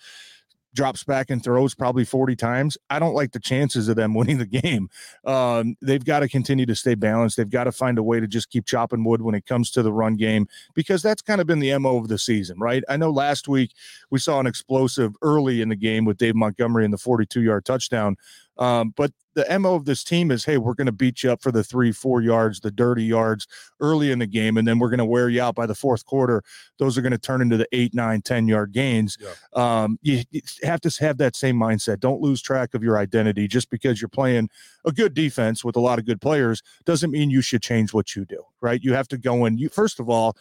drops 0.76 1.02
back 1.02 1.30
and 1.30 1.42
throws 1.42 1.74
probably 1.74 2.04
40 2.04 2.36
times, 2.36 2.78
I 2.88 3.00
don't 3.00 3.14
like 3.14 3.32
the 3.32 3.40
chances 3.40 3.88
of 3.88 3.96
them 3.96 4.14
winning 4.14 4.38
the 4.38 4.46
game. 4.46 4.88
Um, 5.24 5.76
they've 5.82 6.04
got 6.04 6.20
to 6.20 6.28
continue 6.28 6.66
to 6.66 6.76
stay 6.76 6.94
balanced. 6.94 7.36
They've 7.36 7.50
got 7.50 7.64
to 7.64 7.72
find 7.72 7.98
a 7.98 8.02
way 8.02 8.20
to 8.20 8.28
just 8.28 8.50
keep 8.50 8.66
chopping 8.66 9.02
wood 9.02 9.22
when 9.22 9.34
it 9.34 9.46
comes 9.46 9.70
to 9.72 9.82
the 9.82 9.92
run 9.92 10.16
game 10.16 10.46
because 10.74 11.02
that's 11.02 11.22
kind 11.22 11.40
of 11.40 11.46
been 11.46 11.58
the 11.58 11.76
MO 11.78 11.96
of 11.96 12.08
the 12.08 12.18
season, 12.18 12.58
right? 12.60 12.84
I 12.88 12.96
know 12.96 13.10
last 13.10 13.48
week 13.48 13.72
we 14.10 14.20
saw 14.20 14.38
an 14.38 14.46
explosive 14.46 15.14
early 15.22 15.62
in 15.62 15.68
the 15.70 15.76
game 15.76 16.04
with 16.04 16.18
Dave 16.18 16.36
Montgomery 16.36 16.84
in 16.84 16.92
the 16.92 16.98
42 16.98 17.42
yard 17.42 17.64
touchdown. 17.64 18.16
Um, 18.58 18.92
but 18.96 19.12
the 19.34 19.58
mo 19.58 19.74
of 19.74 19.84
this 19.84 20.02
team 20.02 20.30
is, 20.30 20.44
hey, 20.44 20.56
we're 20.56 20.74
going 20.74 20.86
to 20.86 20.92
beat 20.92 21.22
you 21.22 21.30
up 21.30 21.42
for 21.42 21.52
the 21.52 21.62
three, 21.62 21.92
four 21.92 22.22
yards, 22.22 22.60
the 22.60 22.70
dirty 22.70 23.04
yards 23.04 23.46
early 23.80 24.10
in 24.10 24.18
the 24.18 24.26
game, 24.26 24.56
and 24.56 24.66
then 24.66 24.78
we're 24.78 24.88
going 24.88 24.98
to 24.98 25.04
wear 25.04 25.28
you 25.28 25.42
out 25.42 25.54
by 25.54 25.66
the 25.66 25.74
fourth 25.74 26.06
quarter. 26.06 26.42
Those 26.78 26.96
are 26.96 27.02
going 27.02 27.12
to 27.12 27.18
turn 27.18 27.42
into 27.42 27.58
the 27.58 27.68
eight, 27.72 27.94
nine, 27.94 28.22
ten 28.22 28.48
yard 28.48 28.72
gains. 28.72 29.18
Yeah. 29.20 29.34
Um, 29.52 29.98
you, 30.00 30.22
you, 30.30 30.40
have 30.62 30.80
to 30.80 31.04
have 31.04 31.18
that 31.18 31.36
same 31.36 31.56
mindset. 31.56 32.00
Don't 32.00 32.22
lose 32.22 32.40
track 32.40 32.72
of 32.72 32.82
your 32.82 32.98
identity 32.98 33.46
just 33.46 33.68
because 33.68 34.00
you're 34.00 34.08
playing 34.08 34.48
a 34.86 34.92
good 34.92 35.12
defense 35.12 35.62
with 35.62 35.76
a 35.76 35.80
lot 35.80 35.98
of 35.98 36.06
good 36.06 36.20
players 36.20 36.62
doesn't 36.86 37.10
mean 37.10 37.28
you 37.28 37.42
should 37.42 37.62
change 37.62 37.92
what 37.92 38.16
you 38.16 38.24
do. 38.24 38.42
Right? 38.62 38.82
You 38.82 38.94
have 38.94 39.08
to 39.08 39.18
go 39.18 39.44
in. 39.44 39.58
You 39.58 39.68
first 39.68 40.00
of 40.00 40.08
all, 40.08 40.34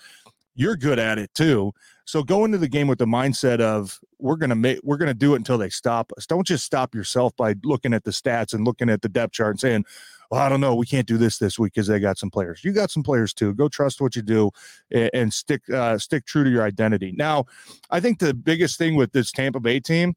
you're 0.56 0.78
good 0.78 1.00
at 1.00 1.20
it 1.20 1.34
too. 1.34 1.74
So 2.06 2.22
go 2.24 2.46
into 2.46 2.60
the 2.60 2.68
game 2.68 2.88
with 2.88 3.00
the 3.00 3.06
mindset 3.06 3.60
of 3.60 4.00
we're 4.20 4.36
gonna 4.36 4.56
make 4.56 4.80
we're 4.84 4.98
gonna 4.98 5.14
do 5.16 5.34
it 5.34 5.38
until 5.38 5.58
they 5.58 5.70
stop 5.70 6.12
us. 6.16 6.28
Don't 6.28 6.46
just 6.46 6.64
stop 6.64 6.94
yourself 6.94 7.36
by 7.36 7.56
looking 7.64 7.94
at 7.94 8.04
the 8.04 8.12
stats 8.12 8.54
and 8.54 8.64
looking 8.64 8.90
at 8.90 9.02
the 9.02 9.10
depth 9.10 9.34
chart 9.34 9.52
and 9.52 9.60
saying, 9.60 9.86
"Well, 10.30 10.40
I 10.40 10.48
don't 10.48 10.62
know, 10.62 10.76
we 10.76 10.86
can't 10.86 11.08
do 11.08 11.18
this 11.18 11.40
this 11.40 11.58
week 11.58 11.74
because 11.74 11.88
they 11.88 12.00
got 12.00 12.20
some 12.20 12.30
players." 12.30 12.64
You 12.64 12.74
got 12.74 12.92
some 12.92 13.02
players 13.02 13.34
too. 13.34 13.56
Go 13.56 13.68
trust 13.68 14.02
what 14.02 14.16
you 14.16 14.22
do 14.22 14.52
and, 14.92 15.10
and 15.14 15.34
stick 15.34 15.68
uh, 15.70 15.98
stick 15.98 16.26
true 16.26 16.44
to 16.44 16.50
your 16.50 16.64
identity. 16.64 17.12
Now, 17.12 17.46
I 17.90 18.00
think 18.00 18.20
the 18.20 18.36
biggest 18.36 18.78
thing 18.78 18.96
with 18.96 19.12
this 19.12 19.32
Tampa 19.32 19.60
Bay 19.60 19.80
team, 19.80 20.16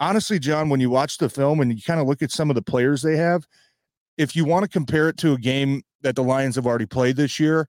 honestly, 0.00 0.38
Jon, 0.38 0.68
when 0.68 0.80
you 0.80 0.90
watch 0.90 1.16
the 1.16 1.30
film 1.30 1.60
and 1.60 1.72
you 1.72 1.82
kind 1.82 2.00
of 2.00 2.06
look 2.06 2.20
at 2.20 2.32
some 2.32 2.50
of 2.50 2.54
the 2.54 2.62
players 2.62 3.00
they 3.00 3.16
have, 3.16 3.46
if 4.18 4.36
you 4.36 4.44
want 4.44 4.64
to 4.64 4.68
compare 4.68 5.08
it 5.08 5.16
to 5.18 5.32
a 5.32 5.38
game 5.38 5.82
that 6.02 6.16
the 6.16 6.22
Lions 6.22 6.56
have 6.56 6.66
already 6.66 6.86
played 6.86 7.16
this 7.16 7.40
year 7.40 7.66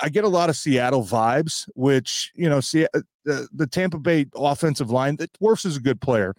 I 0.00 0.08
get 0.08 0.24
a 0.24 0.28
lot 0.28 0.50
of 0.50 0.56
Seattle 0.56 1.04
vibes, 1.04 1.68
which 1.74 2.32
you 2.34 2.48
know, 2.48 2.60
see 2.60 2.84
uh, 2.84 3.00
the, 3.24 3.48
the 3.52 3.66
Tampa 3.66 3.98
Bay 3.98 4.26
offensive 4.34 4.90
line. 4.90 5.16
That 5.16 5.32
Wirfs 5.40 5.66
is 5.66 5.76
a 5.76 5.80
good 5.80 6.00
player, 6.00 6.34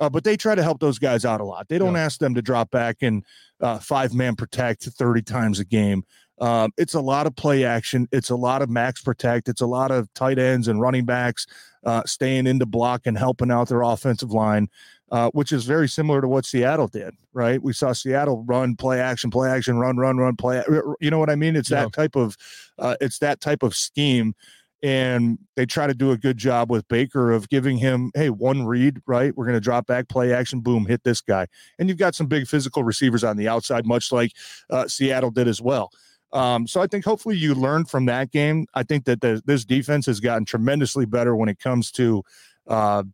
uh, 0.00 0.08
but 0.08 0.24
they 0.24 0.36
try 0.36 0.54
to 0.54 0.62
help 0.62 0.80
those 0.80 0.98
guys 0.98 1.24
out 1.24 1.40
a 1.40 1.44
lot. 1.44 1.68
They 1.68 1.78
don't 1.78 1.94
yeah. 1.94 2.04
ask 2.04 2.18
them 2.18 2.34
to 2.34 2.42
drop 2.42 2.70
back 2.70 2.98
and 3.02 3.24
uh, 3.60 3.78
five 3.78 4.14
man 4.14 4.36
protect 4.36 4.84
thirty 4.84 5.22
times 5.22 5.60
a 5.60 5.64
game. 5.64 6.04
Um, 6.38 6.72
it's 6.76 6.94
a 6.94 7.00
lot 7.00 7.26
of 7.26 7.34
play 7.34 7.64
action. 7.64 8.08
It's 8.12 8.30
a 8.30 8.36
lot 8.36 8.60
of 8.60 8.68
max 8.68 9.00
protect. 9.00 9.48
It's 9.48 9.62
a 9.62 9.66
lot 9.66 9.90
of 9.90 10.12
tight 10.12 10.38
ends 10.38 10.68
and 10.68 10.80
running 10.80 11.06
backs 11.06 11.46
uh, 11.84 12.02
staying 12.04 12.46
into 12.46 12.66
block 12.66 13.02
and 13.06 13.16
helping 13.16 13.50
out 13.50 13.68
their 13.68 13.82
offensive 13.82 14.32
line 14.32 14.68
uh, 15.12 15.30
which 15.30 15.52
is 15.52 15.64
very 15.64 15.88
similar 15.88 16.20
to 16.20 16.28
what 16.28 16.44
Seattle 16.44 16.88
did, 16.88 17.14
right? 17.32 17.62
We 17.62 17.72
saw 17.72 17.92
Seattle 17.92 18.44
run, 18.46 18.74
play 18.76 19.00
action, 19.00 19.30
play 19.30 19.48
action, 19.48 19.78
run, 19.78 19.96
run, 19.96 20.16
run, 20.16 20.36
play. 20.36 20.62
You 21.00 21.10
know 21.10 21.18
what 21.18 21.30
I 21.30 21.36
mean? 21.36 21.56
It's 21.56 21.70
yeah. 21.70 21.84
that 21.84 21.92
type 21.92 22.16
of, 22.16 22.36
uh, 22.78 22.96
it's 23.00 23.18
that 23.20 23.40
type 23.40 23.62
of 23.62 23.74
scheme, 23.74 24.34
and 24.82 25.38
they 25.54 25.64
try 25.64 25.86
to 25.86 25.94
do 25.94 26.10
a 26.10 26.18
good 26.18 26.36
job 26.36 26.70
with 26.70 26.86
Baker 26.88 27.32
of 27.32 27.48
giving 27.48 27.78
him, 27.78 28.10
hey, 28.14 28.30
one 28.30 28.66
read, 28.66 29.00
right? 29.06 29.36
We're 29.36 29.46
going 29.46 29.54
to 29.54 29.60
drop 29.60 29.86
back, 29.86 30.08
play 30.08 30.32
action, 30.32 30.60
boom, 30.60 30.86
hit 30.86 31.04
this 31.04 31.20
guy, 31.20 31.46
and 31.78 31.88
you've 31.88 31.98
got 31.98 32.14
some 32.14 32.26
big 32.26 32.46
physical 32.46 32.82
receivers 32.82 33.24
on 33.24 33.36
the 33.36 33.48
outside, 33.48 33.86
much 33.86 34.12
like 34.12 34.32
uh, 34.70 34.88
Seattle 34.88 35.30
did 35.30 35.48
as 35.48 35.62
well. 35.62 35.90
Um, 36.32 36.66
so 36.66 36.82
I 36.82 36.88
think 36.88 37.04
hopefully 37.04 37.36
you 37.36 37.54
learned 37.54 37.88
from 37.88 38.06
that 38.06 38.32
game. 38.32 38.66
I 38.74 38.82
think 38.82 39.04
that 39.04 39.20
the, 39.20 39.40
this 39.46 39.64
defense 39.64 40.06
has 40.06 40.20
gotten 40.20 40.44
tremendously 40.44 41.06
better 41.06 41.36
when 41.36 41.48
it 41.48 41.60
comes 41.60 41.90
to 41.92 42.24
uh, 42.66 43.04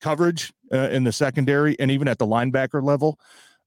coverage 0.00 0.52
uh, 0.72 0.88
in 0.90 1.04
the 1.04 1.12
secondary 1.12 1.78
and 1.78 1.90
even 1.90 2.08
at 2.08 2.18
the 2.18 2.26
linebacker 2.26 2.82
level. 2.82 3.18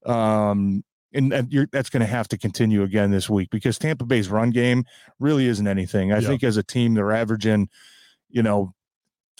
Um, 0.04 0.84
and, 1.12 1.32
that's 1.72 1.88
going 1.88 2.00
to 2.00 2.06
have 2.06 2.28
to 2.28 2.38
continue 2.38 2.82
again 2.82 3.10
this 3.10 3.30
week 3.30 3.48
because 3.50 3.78
Tampa 3.78 4.04
Bay's 4.04 4.28
run 4.28 4.50
game 4.50 4.84
really 5.18 5.46
isn't 5.46 5.66
anything. 5.66 6.12
I 6.12 6.20
think 6.20 6.44
as 6.44 6.56
a 6.56 6.62
team, 6.62 6.94
they're 6.94 7.12
averaging, 7.12 7.70
you 8.28 8.42
know, 8.42 8.74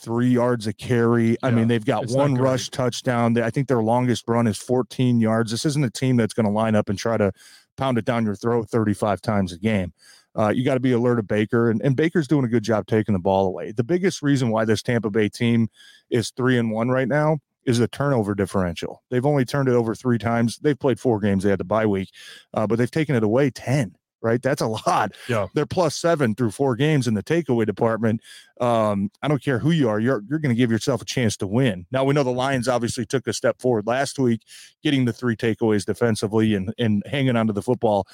three 0.01 0.29
yards 0.29 0.67
a 0.67 0.73
carry. 0.73 1.31
Yeah, 1.31 1.37
I 1.43 1.51
mean, 1.51 1.69
they've 1.69 1.85
got 1.85 2.09
one 2.09 2.35
rush 2.35 2.71
touchdown. 2.71 3.39
I 3.39 3.51
think 3.51 3.69
their 3.69 3.83
longest 3.83 4.25
run 4.27 4.47
is 4.47 4.57
14 4.57 5.21
yards. 5.21 5.51
This 5.51 5.67
isn't 5.67 5.85
a 5.85 5.91
team 5.91 6.17
that's 6.17 6.35
going 6.35 6.47
to 6.47 6.53
line 6.53 6.75
up 6.75 6.89
and 6.89 6.99
try 6.99 7.17
to 7.17 7.33
pound 7.77 7.99
it 7.99 8.05
down 8.05 8.25
your 8.25 8.37
throat 8.37 8.69
35 8.71 9.21
times 9.21 9.53
a 9.53 9.59
game. 9.59 9.93
uh, 10.39 10.49
you 10.49 10.65
got 10.65 10.75
to 10.75 10.81
be 10.81 10.93
alert 10.93 11.19
of 11.19 11.27
Baker, 11.27 11.71
and, 11.71 11.81
and 11.83 11.97
Baker's 11.97 12.29
doing 12.29 12.45
a 12.45 12.49
good 12.49 12.63
job 12.63 12.87
taking 12.87 13.15
the 13.15 13.19
ball 13.19 13.47
away. 13.47 13.73
The 13.73 13.85
biggest 13.85 14.23
reason 14.23 14.51
why 14.51 14.65
this 14.65 14.83
Tampa 14.83 15.11
Bay 15.11 15.29
team 15.29 15.69
is 16.11 16.31
three 16.31 16.59
and 16.59 16.71
one 16.71 16.89
right 16.91 17.09
now 17.09 17.39
is 17.67 17.79
the 17.79 17.89
turnover 17.89 18.35
differential. 18.35 19.03
They've 19.11 19.27
only 19.27 19.45
turned 19.45 19.69
it 19.69 19.75
over 19.75 19.95
three 19.95 20.19
times. 20.19 20.59
They've 20.59 20.79
played 20.79 20.99
four 20.99 21.21
games. 21.21 21.45
They 21.45 21.51
had 21.51 21.61
the 21.61 21.65
bye 21.65 21.87
week, 21.87 22.11
uh, 22.55 22.67
but 22.67 22.79
they've 22.79 22.91
taken 22.91 23.15
it 23.15 23.23
away 23.23 23.51
ten 23.51 23.97
right? 24.23 24.43
That's 24.43 24.63
a 24.63 24.67
lot. 24.67 25.13
Yeah. 25.29 25.47
They're 25.55 25.67
plus 25.67 25.95
seven 25.95 26.35
through 26.35 26.51
four 26.51 26.75
games 26.75 27.07
in 27.07 27.15
the 27.15 27.23
takeaway 27.23 27.65
department. 27.65 28.21
Um, 28.61 29.11
I 29.23 29.29
don't 29.29 29.43
care 29.43 29.59
who 29.59 29.71
you 29.71 29.89
are, 29.89 30.01
you're 30.01 30.23
you're 30.29 30.39
going 30.39 30.55
to 30.55 30.59
give 30.59 30.71
yourself 30.71 31.01
a 31.01 31.05
chance 31.05 31.37
to 31.39 31.47
win. 31.47 31.87
Now 31.91 32.05
we 32.05 32.15
know 32.15 32.25
the 32.25 32.31
Lions 32.31 32.69
obviously 32.69 33.07
took 33.07 33.27
a 33.27 33.33
step 33.33 33.61
forward 33.61 33.87
last 33.87 34.19
week, 34.19 34.43
getting 34.83 35.05
the 35.05 35.13
three 35.13 35.37
takeaways 35.37 35.85
defensively 35.85 36.55
and 36.55 36.75
and 36.79 37.03
hanging 37.07 37.37
onto 37.37 37.53
the 37.53 37.63
football 37.63 38.07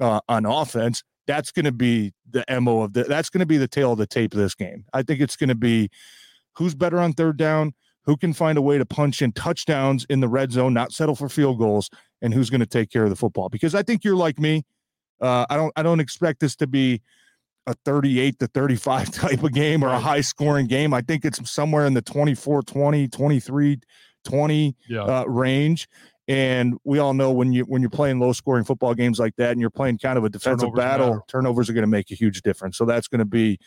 uh, 0.00 0.20
on 0.28 0.46
offense. 0.46 1.02
That's 1.26 1.52
going 1.52 1.66
to 1.66 1.72
be 1.72 2.12
the 2.28 2.44
mo 2.60 2.82
of 2.82 2.94
the. 2.94 3.04
That's 3.04 3.30
going 3.30 3.40
to 3.40 3.46
be 3.46 3.58
the 3.58 3.68
tale 3.68 3.92
of 3.92 3.98
the 3.98 4.06
tape 4.06 4.32
of 4.34 4.40
this 4.40 4.54
game. 4.54 4.84
I 4.92 5.02
think 5.02 5.20
it's 5.20 5.36
going 5.36 5.48
to 5.48 5.54
be 5.54 5.90
who's 6.56 6.74
better 6.74 6.98
on 6.98 7.12
third 7.12 7.36
down, 7.36 7.74
who 8.04 8.16
can 8.16 8.32
find 8.32 8.58
a 8.58 8.62
way 8.62 8.78
to 8.78 8.86
punch 8.86 9.22
in 9.22 9.32
touchdowns 9.32 10.04
in 10.10 10.20
the 10.20 10.28
red 10.28 10.52
zone, 10.52 10.74
not 10.74 10.92
settle 10.92 11.14
for 11.14 11.28
field 11.28 11.58
goals, 11.58 11.88
and 12.20 12.34
who's 12.34 12.50
going 12.50 12.60
to 12.60 12.66
take 12.66 12.90
care 12.90 13.04
of 13.04 13.10
the 13.10 13.16
football. 13.16 13.48
Because 13.48 13.74
I 13.74 13.82
think 13.82 14.04
you're 14.04 14.16
like 14.16 14.38
me 14.38 14.64
uh, 15.22 15.46
I 15.48 15.56
don't 15.56 15.72
I 15.76 15.82
don't 15.82 16.00
expect 16.00 16.40
this 16.40 16.56
to 16.56 16.66
be 16.66 17.00
a 17.66 17.74
38 17.84 18.40
to 18.40 18.48
35 18.48 19.10
type 19.12 19.42
of 19.42 19.52
game 19.52 19.82
or 19.84 19.88
a 19.88 19.98
high 19.98 20.20
scoring 20.20 20.66
game. 20.66 20.92
I 20.92 21.00
think 21.00 21.24
it's 21.24 21.50
somewhere 21.50 21.86
in 21.86 21.94
the 21.94 22.02
24 22.02 22.62
20, 22.62 23.08
23 23.08 23.80
20 24.24 24.76
yeah. 24.88 25.02
uh, 25.02 25.24
range. 25.24 25.88
And 26.28 26.76
we 26.84 26.98
all 26.98 27.14
know 27.14 27.32
when 27.32 27.52
you 27.52 27.64
when 27.64 27.82
you're 27.82 27.90
playing 27.90 28.20
low 28.20 28.32
scoring 28.32 28.64
football 28.64 28.94
games 28.94 29.18
like 29.18 29.34
that 29.36 29.52
and 29.52 29.60
you're 29.60 29.70
playing 29.70 29.98
kind 29.98 30.18
of 30.18 30.24
a 30.24 30.28
defensive 30.28 30.68
turnovers 30.68 30.76
battle, 30.76 31.08
matter. 31.08 31.22
turnovers 31.28 31.70
are 31.70 31.72
going 31.72 31.82
to 31.82 31.88
make 31.88 32.10
a 32.10 32.14
huge 32.14 32.42
difference. 32.42 32.76
So 32.78 32.84
that's 32.84 33.08
going 33.08 33.20
to 33.20 33.24
be 33.24 33.58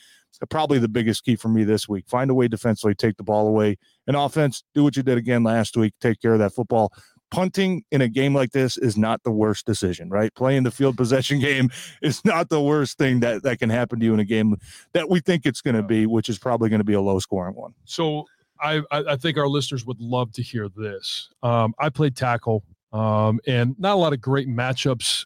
probably 0.49 0.79
the 0.79 0.87
biggest 0.87 1.23
key 1.23 1.35
for 1.35 1.49
me 1.49 1.63
this 1.63 1.87
week. 1.87 2.05
Find 2.07 2.29
a 2.29 2.33
way 2.33 2.47
defensively, 2.47 2.95
take 2.95 3.17
the 3.17 3.23
ball 3.23 3.47
away. 3.47 3.77
And 4.07 4.15
offense, 4.15 4.63
do 4.73 4.83
what 4.83 4.95
you 4.95 5.03
did 5.03 5.17
again 5.17 5.43
last 5.43 5.75
week. 5.77 5.93
Take 6.01 6.21
care 6.21 6.33
of 6.33 6.39
that 6.39 6.53
football 6.53 6.91
punting 7.31 7.83
in 7.91 8.01
a 8.01 8.07
game 8.07 8.33
like 8.33 8.51
this 8.51 8.77
is 8.77 8.97
not 8.97 9.21
the 9.23 9.31
worst 9.31 9.65
decision, 9.65 10.09
right? 10.09 10.33
Playing 10.35 10.63
the 10.63 10.71
field 10.71 10.95
possession 10.95 11.39
game 11.41 11.69
is 12.01 12.23
not 12.23 12.49
the 12.49 12.61
worst 12.61 12.97
thing 12.97 13.19
that 13.21 13.43
that 13.43 13.59
can 13.59 13.69
happen 13.69 13.99
to 13.99 14.05
you 14.05 14.13
in 14.13 14.19
a 14.19 14.25
game 14.25 14.55
that 14.93 15.09
we 15.09 15.19
think 15.19 15.45
it's 15.45 15.61
going 15.61 15.75
to 15.75 15.83
be, 15.83 16.05
which 16.05 16.29
is 16.29 16.37
probably 16.37 16.69
going 16.69 16.79
to 16.79 16.85
be 16.85 16.93
a 16.93 17.01
low 17.01 17.19
scoring 17.19 17.55
one. 17.55 17.73
So 17.85 18.25
I 18.61 18.81
I 18.89 19.15
think 19.17 19.37
our 19.37 19.47
listeners 19.47 19.85
would 19.85 19.99
love 19.99 20.31
to 20.33 20.41
hear 20.41 20.69
this. 20.69 21.29
Um, 21.43 21.73
I 21.79 21.89
played 21.89 22.15
tackle, 22.15 22.63
um, 22.93 23.39
and 23.45 23.75
not 23.77 23.95
a 23.95 23.99
lot 23.99 24.13
of 24.13 24.21
great 24.21 24.47
matchups 24.47 25.25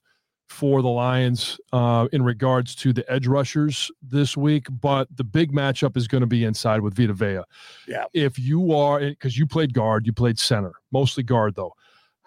for 0.49 0.81
the 0.81 0.89
Lions 0.89 1.59
uh, 1.71 2.07
in 2.11 2.23
regards 2.23 2.75
to 2.75 2.91
the 2.91 3.09
edge 3.11 3.27
rushers 3.27 3.91
this 4.01 4.35
week, 4.35 4.67
but 4.69 5.07
the 5.15 5.23
big 5.23 5.51
matchup 5.51 5.95
is 5.95 6.07
going 6.07 6.21
to 6.21 6.27
be 6.27 6.43
inside 6.43 6.81
with 6.81 6.95
Vita 6.95 7.13
Vea. 7.13 7.41
Yeah. 7.87 8.05
If 8.13 8.37
you 8.37 8.73
are, 8.73 8.99
because 8.99 9.37
you 9.37 9.45
played 9.45 9.73
guard, 9.73 10.05
you 10.05 10.13
played 10.13 10.37
center, 10.39 10.73
mostly 10.91 11.23
guard 11.23 11.55
though 11.55 11.73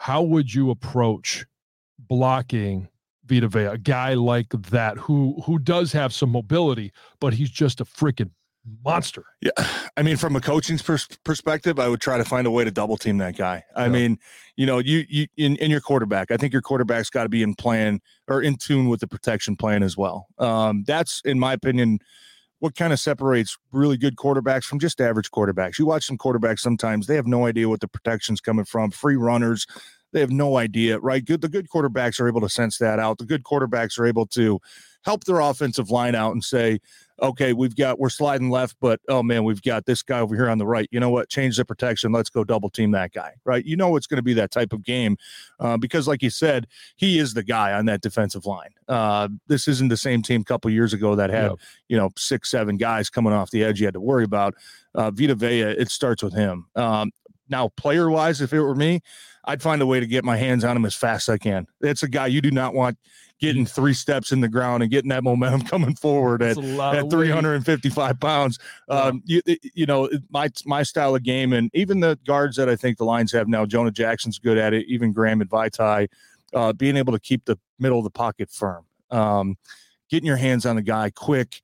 how 0.03 0.21
would 0.21 0.53
you 0.53 0.69
approach 0.71 1.47
blocking 1.97 2.89
Vita 3.25 3.47
Vea, 3.47 3.67
a 3.67 3.79
guy 3.79 4.15
like 4.15 4.49
that 4.51 4.99
who 4.99 5.41
who 5.47 5.61
does 5.61 5.93
have 5.93 6.13
some 6.13 6.31
mobility, 6.31 6.93
but 7.21 7.33
he's 7.33 7.51
just 7.51 7.81
a 7.81 7.85
freaking 7.85 8.31
monster. 8.85 9.25
Yeah, 9.41 9.51
I 9.97 10.03
mean, 10.03 10.17
from 10.17 10.37
a 10.37 10.41
coaching 10.41 10.79
pers- 10.79 11.09
perspective, 11.25 11.79
I 11.79 11.89
would 11.89 12.01
try 12.01 12.19
to 12.19 12.25
find 12.25 12.47
a 12.47 12.51
way 12.51 12.65
to 12.65 12.71
double 12.71 12.97
team 12.97 13.19
that 13.19 13.37
guy. 13.37 13.65
I 13.75 13.85
yeah. 13.85 13.91
mean, 13.91 14.19
you 14.57 14.67
know, 14.67 14.79
you 14.79 15.05
you 15.09 15.27
in, 15.37 15.57
in 15.57 15.71
your 15.71 15.81
quarterback, 15.81 16.31
I 16.31 16.37
think 16.37 16.53
your 16.53 16.63
quarterback's 16.63 17.11
got 17.11 17.25
to 17.25 17.29
be 17.29 17.43
in 17.43 17.55
plan 17.55 18.01
or 18.29 18.43
in 18.43 18.57
tune 18.57 18.89
with 18.89 19.01
the 19.01 19.09
protection 19.09 19.57
plan 19.57 19.83
as 19.83 19.97
well. 19.97 20.27
Um, 20.39 20.85
that's, 20.87 21.21
in 21.25 21.39
my 21.39 21.53
opinion, 21.53 21.99
what 22.61 22.77
kind 22.77 22.93
of 22.93 23.01
separates 23.01 23.59
really 23.73 23.97
good 23.97 24.17
quarterbacks 24.17 24.65
from 24.65 24.79
just 24.79 25.01
average 25.01 25.31
quarterbacks. 25.33 25.79
You 25.81 25.87
watch 25.87 26.05
some 26.05 26.17
quarterbacks 26.17 26.61
sometimes, 26.61 27.09
they 27.09 27.17
have 27.17 27.27
no 27.27 27.47
idea 27.47 27.69
what 27.69 27.81
the 27.81 27.89
protection's 27.89 28.41
coming 28.41 28.65
from, 28.65 28.93
free 28.93 29.17
runners, 29.17 29.67
they 30.13 30.21
have 30.21 30.31
no 30.31 30.59
idea, 30.59 31.01
right? 31.01 31.25
Good 31.25 31.41
the 31.41 31.49
good 31.49 31.69
quarterbacks 31.69 32.21
are 32.21 32.29
able 32.29 32.41
to 32.43 32.49
sense 32.49 32.79
that 32.79 32.99
out. 32.99 33.19
The 33.19 33.25
good 33.25 33.43
quarterbacks 33.43 33.99
are 33.99 34.07
able 34.07 34.27
to 34.27 34.61
help 35.05 35.25
their 35.25 35.41
offensive 35.41 35.91
line 35.91 36.15
out 36.15 36.33
and 36.33 36.45
say, 36.45 36.79
okay, 37.21 37.53
we've 37.53 37.77
got 37.77 37.99
we're 37.99 38.11
sliding 38.11 38.51
left, 38.51 38.77
but 38.81 39.01
oh 39.09 39.23
man, 39.23 39.45
we've 39.45 39.63
got 39.63 39.87
this 39.87 40.03
guy 40.03 40.21
over 40.21 40.35
here 40.35 40.49
on 40.49 40.59
the 40.59 40.67
right. 40.67 40.89
You 40.91 41.01
know 41.01 41.11
what? 41.11 41.29
Change 41.29 41.57
the 41.57 41.65
protection. 41.65 42.13
Let's 42.13 42.31
go 42.31 42.45
double 42.45 42.71
team 42.71 42.91
that 42.93 43.13
guy. 43.13 43.33
Right? 43.45 43.65
You 43.65 43.77
know 43.77 43.97
it's 43.97 44.07
going 44.07 44.17
to 44.17 44.23
be 44.23 44.35
that 44.35 44.51
type 44.51 44.73
of 44.73 44.83
game 44.83 45.17
uh, 45.61 45.77
because, 45.77 46.09
like 46.09 46.23
you 46.23 46.31
said, 46.31 46.67
he 46.97 47.19
is 47.19 47.35
the 47.35 47.43
guy 47.43 47.73
on 47.73 47.87
that 47.87 48.01
defensive 48.01 48.47
line. 48.47 48.71
Uh, 48.89 49.29
this 49.47 49.69
isn't 49.69 49.89
the 49.89 49.97
same 49.97 50.23
team 50.23 50.43
a 50.43 50.45
couple 50.45 50.71
years 50.71 50.93
ago 50.93 51.15
that 51.15 51.31
had 51.31 51.53
you 51.89 51.97
know 51.97 52.11
six, 52.17 52.51
seven 52.51 52.77
guys 52.77 53.11
coming 53.11 53.33
off 53.33 53.51
the 53.51 53.65
edge 53.65 53.81
you 53.81 53.87
had 53.87 53.95
to 53.95 54.01
worry 54.01 54.25
about. 54.25 54.55
Uh, 54.95 55.11
Vita 55.11 55.35
Vea, 55.35 55.63
it 55.63 55.91
starts 55.91 56.23
with 56.23 56.35
him. 56.35 56.67
Um, 56.77 57.13
now, 57.53 57.69
player 57.77 58.11
wise, 58.11 58.41
if 58.41 58.53
it 58.53 58.61
were 58.61 58.75
me, 58.75 59.01
I'd 59.45 59.63
find 59.63 59.81
a 59.81 59.87
way 59.87 60.01
to 60.01 60.07
get 60.07 60.25
my 60.25 60.37
hands 60.37 60.65
on 60.65 60.77
him 60.77 60.85
as 60.85 60.95
fast 60.95 61.29
as 61.29 61.35
I 61.35 61.39
can. 61.39 61.67
It's 61.81 62.03
a 62.03 62.09
guy 62.09 62.27
you 62.27 62.41
do 62.41 62.51
not 62.51 62.75
want 62.75 62.99
getting 63.41 63.67
three 63.67 63.93
steps 63.93 64.31
in 64.31 64.41
the 64.41 64.49
ground 64.49 64.85
and 64.85 64.91
getting 64.91 65.09
that 65.09 65.25
momentum 65.25 65.63
coming 65.67 65.95
forward 65.97 66.43
at, 66.43 66.57
at 66.57 67.11
355 67.11 68.21
pounds. 68.21 68.59
Um, 68.89 69.21
you, 69.25 69.43
you 69.75 69.85
know, 69.85 70.09
my, 70.31 70.49
my 70.65 70.85
style 70.85 71.15
of 71.17 71.25
game 71.25 71.53
and 71.53 71.69
even 71.75 72.01
the 72.01 72.19
guards 72.25 72.57
that 72.57 72.69
I 72.69 72.77
think 72.77 72.99
the 72.99 73.05
Lions 73.05 73.33
have 73.33 73.49
now, 73.49 73.67
Jonah 73.67 73.91
Jackson's 73.91 74.39
good 74.39 74.59
at 74.59 74.73
it, 74.73 74.87
even 74.87 75.13
Graham 75.13 75.41
and 75.41 75.51
Vaitai, 75.51 76.09
uh, 76.55 76.73
being 76.73 76.97
able 76.97 77.13
to 77.13 77.19
keep 77.19 77.45
the 77.45 77.59
middle 77.81 77.99
of 77.99 78.05
the 78.05 78.11
pocket 78.11 78.49
firm, 78.49 78.85
um, 79.11 79.57
getting 80.09 80.27
your 80.27 80.37
hands 80.37 80.65
on 80.65 80.77
the 80.77 80.83
guy 80.83 81.11
quick, 81.11 81.61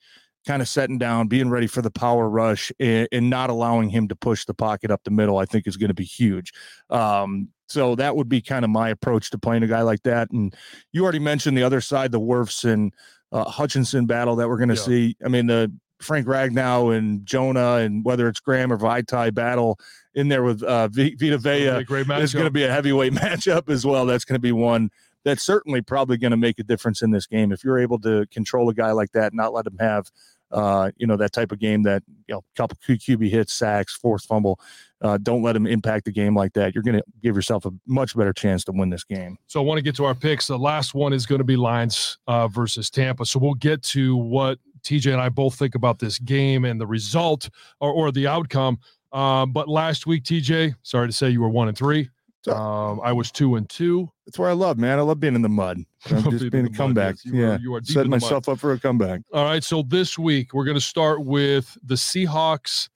kind 0.47 0.63
of 0.63 0.69
setting 0.69 0.99
down, 0.99 1.29
being 1.29 1.51
ready 1.51 1.67
for 1.67 1.83
the 1.83 1.91
power 1.91 2.29
rush, 2.29 2.73
and, 2.81 3.09
and, 3.13 3.29
not 3.29 3.51
allowing 3.51 3.91
him 3.91 4.09
to 4.09 4.17
push 4.17 4.45
the 4.45 4.55
pocket 4.55 4.91
up 4.91 5.03
the 5.05 5.11
middle, 5.11 5.39
I 5.39 5.45
think 5.45 5.67
is 5.67 5.77
going 5.77 5.89
to 5.89 5.95
be 5.95 6.05
huge. 6.05 6.53
Um, 6.91 7.49
so 7.69 7.95
that 7.97 8.17
would 8.17 8.29
be 8.29 8.41
kind 8.41 8.65
of 8.65 8.71
my 8.71 8.89
approach 8.89 9.31
to 9.31 9.39
playing 9.39 9.63
a 9.63 9.67
guy 9.67 9.83
like 9.83 10.03
that. 10.05 10.31
And 10.31 10.55
you 10.93 11.03
already 11.03 11.19
mentioned 11.19 11.57
the 11.57 11.63
other 11.63 11.81
side, 11.81 12.13
the 12.13 12.21
Wirfs 12.21 12.65
and 12.65 12.95
uh, 13.31 13.45
Hutchinson 13.45 14.07
battle 14.07 14.37
that 14.37 14.49
we're 14.49 14.57
going 14.57 14.71
to 14.71 14.75
yeah. 14.75 14.81
see. 14.81 15.17
I 15.25 15.29
mean, 15.29 15.47
the 15.47 15.71
Frank 16.01 16.27
Ragnow 16.27 16.97
and 16.97 17.27
Jonah, 17.27 17.77
and 17.77 18.05
whether 18.05 18.29
it's 18.29 18.41
Graham 18.41 18.73
or 18.73 18.79
Vaitai 18.79 19.35
battle 19.35 19.79
in 20.15 20.29
there 20.29 20.43
with 20.43 20.63
uh, 20.63 20.89
v- 20.89 21.15
Vita 21.17 21.39
Vea 21.39 21.85
is 22.23 22.33
going 22.33 22.47
to 22.47 22.51
be 22.51 22.65
a 22.65 22.73
heavyweight 22.73 23.13
matchup 23.15 23.69
as 23.69 23.85
well. 23.85 24.07
That's 24.07 24.25
going 24.25 24.37
to 24.37 24.41
be 24.41 24.53
one 24.53 24.91
that's 25.25 25.45
certainly 25.45 25.83
probably 25.83 26.17
going 26.17 26.31
to 26.31 26.37
make 26.37 26.59
a 26.59 26.63
difference 26.63 27.03
in 27.03 27.11
this 27.11 27.27
game. 27.27 27.53
If 27.53 27.65
you're 27.65 27.79
able 27.79 27.99
to 28.01 28.27
control 28.31 28.69
a 28.69 28.75
guy 28.75 28.93
like 28.93 29.13
that, 29.13 29.35
not 29.35 29.53
let 29.53 29.67
him 29.67 29.77
have 29.79 30.11
uh, 30.51 30.91
you 30.97 31.07
know, 31.07 31.17
that 31.17 31.33
type 31.33 31.53
of 31.53 31.59
game 31.59 31.83
that, 31.83 32.03
you 32.27 32.35
know, 32.35 32.43
couple 32.57 32.77
QB 32.87 33.29
hits, 33.31 33.53
sacks, 33.53 33.95
fourth 33.95 34.25
fumble. 34.25 34.59
Uh, 35.01 35.19
don't 35.19 35.43
let 35.43 35.53
them 35.53 35.67
impact 35.67 36.07
the 36.07 36.11
game 36.11 36.35
like 36.35 36.53
that. 36.55 36.75
You're 36.75 36.83
going 36.83 36.97
to 36.97 37.05
give 37.23 37.37
yourself 37.37 37.67
a 37.67 37.71
much 37.87 38.17
better 38.17 38.33
chance 38.33 38.65
to 38.65 38.73
win 38.73 38.91
this 38.91 39.05
game. 39.05 39.39
So 39.47 39.61
I 39.61 39.65
want 39.65 39.79
to 39.79 39.83
get 39.83 39.95
to 39.97 40.05
our 40.05 40.15
picks. 40.15 40.47
The 40.47 40.59
last 40.59 40.95
one 40.95 41.13
is 41.13 41.27
going 41.27 41.39
to 41.39 41.45
be 41.45 41.57
Lions 41.57 42.19
uh, 42.27 42.49
versus 42.49 42.91
Tampa. 42.91 43.27
So 43.27 43.39
we'll 43.39 43.55
get 43.55 43.83
to 43.85 44.17
what 44.17 44.59
TJ 44.83 45.13
and 45.13 45.21
I 45.21 45.29
both 45.29 45.57
think 45.57 45.75
about 45.75 45.99
this 45.99 46.19
game 46.19 46.65
and 46.65 46.81
the 46.81 46.87
result 46.87 47.51
or, 47.81 47.93
or 47.93 48.11
the 48.11 48.27
outcome. 48.27 48.79
Um, 49.13 49.53
but 49.53 49.69
last 49.69 50.07
week, 50.07 50.25
TJ, 50.25 50.75
sorry 50.83 51.09
to 51.09 51.13
say 51.13 51.31
you 51.31 51.41
were 51.41 51.49
one 51.49 51.69
and 51.69 51.77
three. 51.77 52.11
Um, 52.47 53.01
I 53.03 53.13
was 53.13 53.31
two 53.31 53.57
and 53.57 53.69
two. 53.69 54.11
That's 54.25 54.39
where 54.39 54.49
I 54.49 54.53
love, 54.53 54.79
man. 54.79 54.99
I 54.99 55.03
love 55.03 55.21
being 55.21 55.35
in 55.35 55.43
the 55.43 55.49
mud. 55.49 55.79
I'm 56.11 56.31
just 56.31 56.51
being 56.51 56.67
a 56.67 56.71
comeback. 56.71 57.17
Yes. 57.17 57.27
You 57.27 57.41
yeah, 57.41 57.55
are, 57.55 57.59
you 57.59 57.75
are 57.75 57.83
setting 57.83 58.11
myself 58.11 58.47
mud. 58.47 58.55
up 58.55 58.61
for 58.61 58.73
a 58.73 58.79
comeback. 58.79 59.23
All 59.33 59.45
right. 59.45 59.63
So 59.65 59.83
this 59.83 60.19
week 60.19 60.55
we're 60.55 60.65
going 60.65 60.77
to 60.77 60.81
start 60.81 61.25
with 61.25 61.77
the 61.83 61.97
Seahawks 61.97 62.89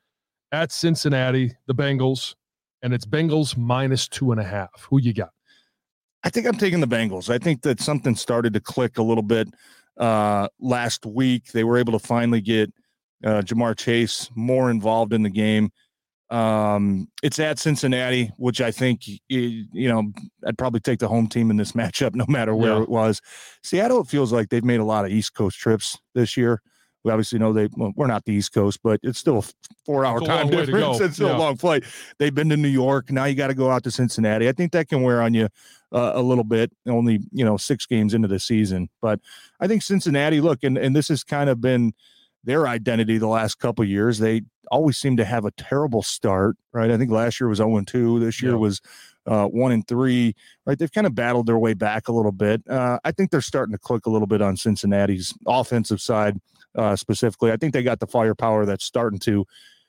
at 0.53 0.71
Cincinnati, 0.71 1.53
the 1.67 1.75
Bengals, 1.75 2.35
and 2.83 2.95
it's 2.95 3.05
Bengals 3.05 3.57
minus 3.57 4.07
two 4.09 4.33
and 4.33 4.41
a 4.41 4.45
half. 4.45 4.87
Who 4.89 5.01
you 5.01 5.13
got? 5.13 5.31
I 6.25 6.31
think 6.31 6.47
I'm 6.47 6.57
taking 6.57 6.81
the 6.81 6.87
Bengals. 6.87 7.29
I 7.29 7.39
think 7.39 7.63
that 7.63 7.81
something 7.81 8.15
started 8.15 8.55
to 8.55 8.61
click 8.61 8.99
a 8.99 9.03
little 9.03 9.25
bit 9.25 9.49
uh, 9.97 10.49
last 10.61 11.05
week. 11.05 11.53
They 11.53 11.65
were 11.65 11.79
able 11.79 11.93
to 11.93 11.99
finally 11.99 12.41
get 12.41 12.73
uh, 13.25 13.43
Ja'Marr 13.43 13.77
Chase 13.77 14.31
more 14.35 14.71
involved 14.71 15.13
in 15.13 15.23
the 15.23 15.31
game. 15.31 15.73
Um, 16.33 17.09
it's 17.23 17.39
at 17.39 17.59
Cincinnati, 17.59 18.33
which 18.39 18.63
I 18.63 18.71
think 18.71 19.03
you 19.29 19.67
know 19.75 20.11
I'd 20.47 20.57
probably 20.57 20.81
take 20.81 20.99
the 20.99 21.09
home 21.09 21.27
team 21.27 21.51
in 21.51 21.59
this 21.59 21.73
matchup, 21.81 22.15
no 22.15 22.25
matter 22.27 22.55
where 22.57 22.77
yeah. 22.77 22.83
it 22.83 22.89
was. 22.89 23.21
Seattle, 23.63 24.01
it 24.01 24.09
feels 24.09 24.33
like 24.33 24.49
they've 24.49 24.65
made 24.65 24.81
a 24.81 24.85
lot 24.85 25.05
of 25.05 25.11
East 25.11 25.35
Coast 25.35 25.59
trips 25.59 25.99
this 26.15 26.37
year. 26.37 26.63
We 27.05 27.11
obviously 27.11 27.39
know 27.39 27.53
they 27.53 27.69
well, 27.77 27.93
we're 27.97 28.07
not 28.07 28.25
the 28.25 28.33
East 28.33 28.55
Coast, 28.55 28.79
but 28.83 29.01
it's 29.03 29.19
still 29.19 29.39
a 29.39 29.43
four-hour 29.85 30.21
time 30.21 30.49
difference. 30.49 31.01
It's 31.01 31.17
still 31.17 31.29
yeah. 31.29 31.37
a 31.37 31.39
long 31.39 31.57
flight. 31.57 31.85
They've 32.19 32.35
been 32.35 32.49
to 32.49 32.57
New 32.57 32.69
York. 32.69 33.11
Now 33.11 33.25
you 33.25 33.35
got 33.35 33.49
to 33.49 33.55
go 33.55 33.71
out 33.71 33.83
to 33.85 33.91
Cincinnati. 33.91 34.49
I 34.49 34.53
think 34.53 34.73
that 34.73 34.89
can 34.89 35.03
wear 35.03 35.21
on 35.21 35.35
you 35.35 35.49
uh, 35.93 36.13
a 36.15 36.23
little 36.23 36.45
bit. 36.45 36.73
Only 36.87 37.21
you 37.33 37.45
know 37.45 37.59
six 37.59 37.85
games 37.85 38.15
into 38.15 38.29
the 38.29 38.39
season, 38.39 38.89
but 39.03 39.21
I 39.61 39.67
think 39.67 39.83
Cincinnati. 39.83 40.41
Look, 40.41 40.63
and 40.63 40.79
and 40.79 40.97
this 40.97 41.09
has 41.09 41.25
kind 41.25 41.51
of 41.51 41.61
been 41.61 41.93
their 42.45 42.67
identity 42.67 43.19
the 43.19 43.29
last 43.29 43.59
couple 43.59 43.85
years. 43.85 44.19
They 44.19 44.43
always 44.71 44.97
seem 44.97 45.17
to 45.19 45.25
have 45.25 45.45
a 45.45 45.51
terrible 45.53 46.03
start, 46.03 46.57
right? 46.73 46.91
I 46.91 46.97
think 46.97 47.11
last 47.11 47.41
year 47.41 47.49
was 47.49 47.59
0 47.59 47.77
and 47.77 47.87
2. 47.87 48.21
This 48.21 48.43
year 48.43 48.53
yeah. 48.53 48.59
was 48.59 48.81
uh, 49.27 49.47
one 49.47 49.73
and 49.73 49.87
three. 49.87 50.35
Right, 50.67 50.79
they've 50.79 50.93
kind 50.93 51.07
of 51.07 51.15
battled 51.15 51.47
their 51.47 51.59
way 51.59 51.75
back 51.75 52.09
a 52.09 52.13
little 52.13 52.33
bit. 52.33 52.63
Uh, 52.69 52.99
I 53.05 53.13
think 53.13 53.31
they're 53.31 53.41
starting 53.41 53.73
to 53.73 53.79
click 53.79 54.07
a 54.07 54.11
little 54.11 54.27
bit 54.27 54.43
on 54.43 54.57
Cincinnati's 54.57 55.35
offensive 55.47 56.01
side 56.01 56.39
uh, 56.75 56.97
specifically. 56.97 57.53
I 57.53 57.57
think 57.57 57.73
they 57.73 57.83
got 57.83 58.01
the 58.01 58.07
firepower 58.07 58.67
that's 58.67 58.85
starting 58.85 59.19
to 59.21 59.47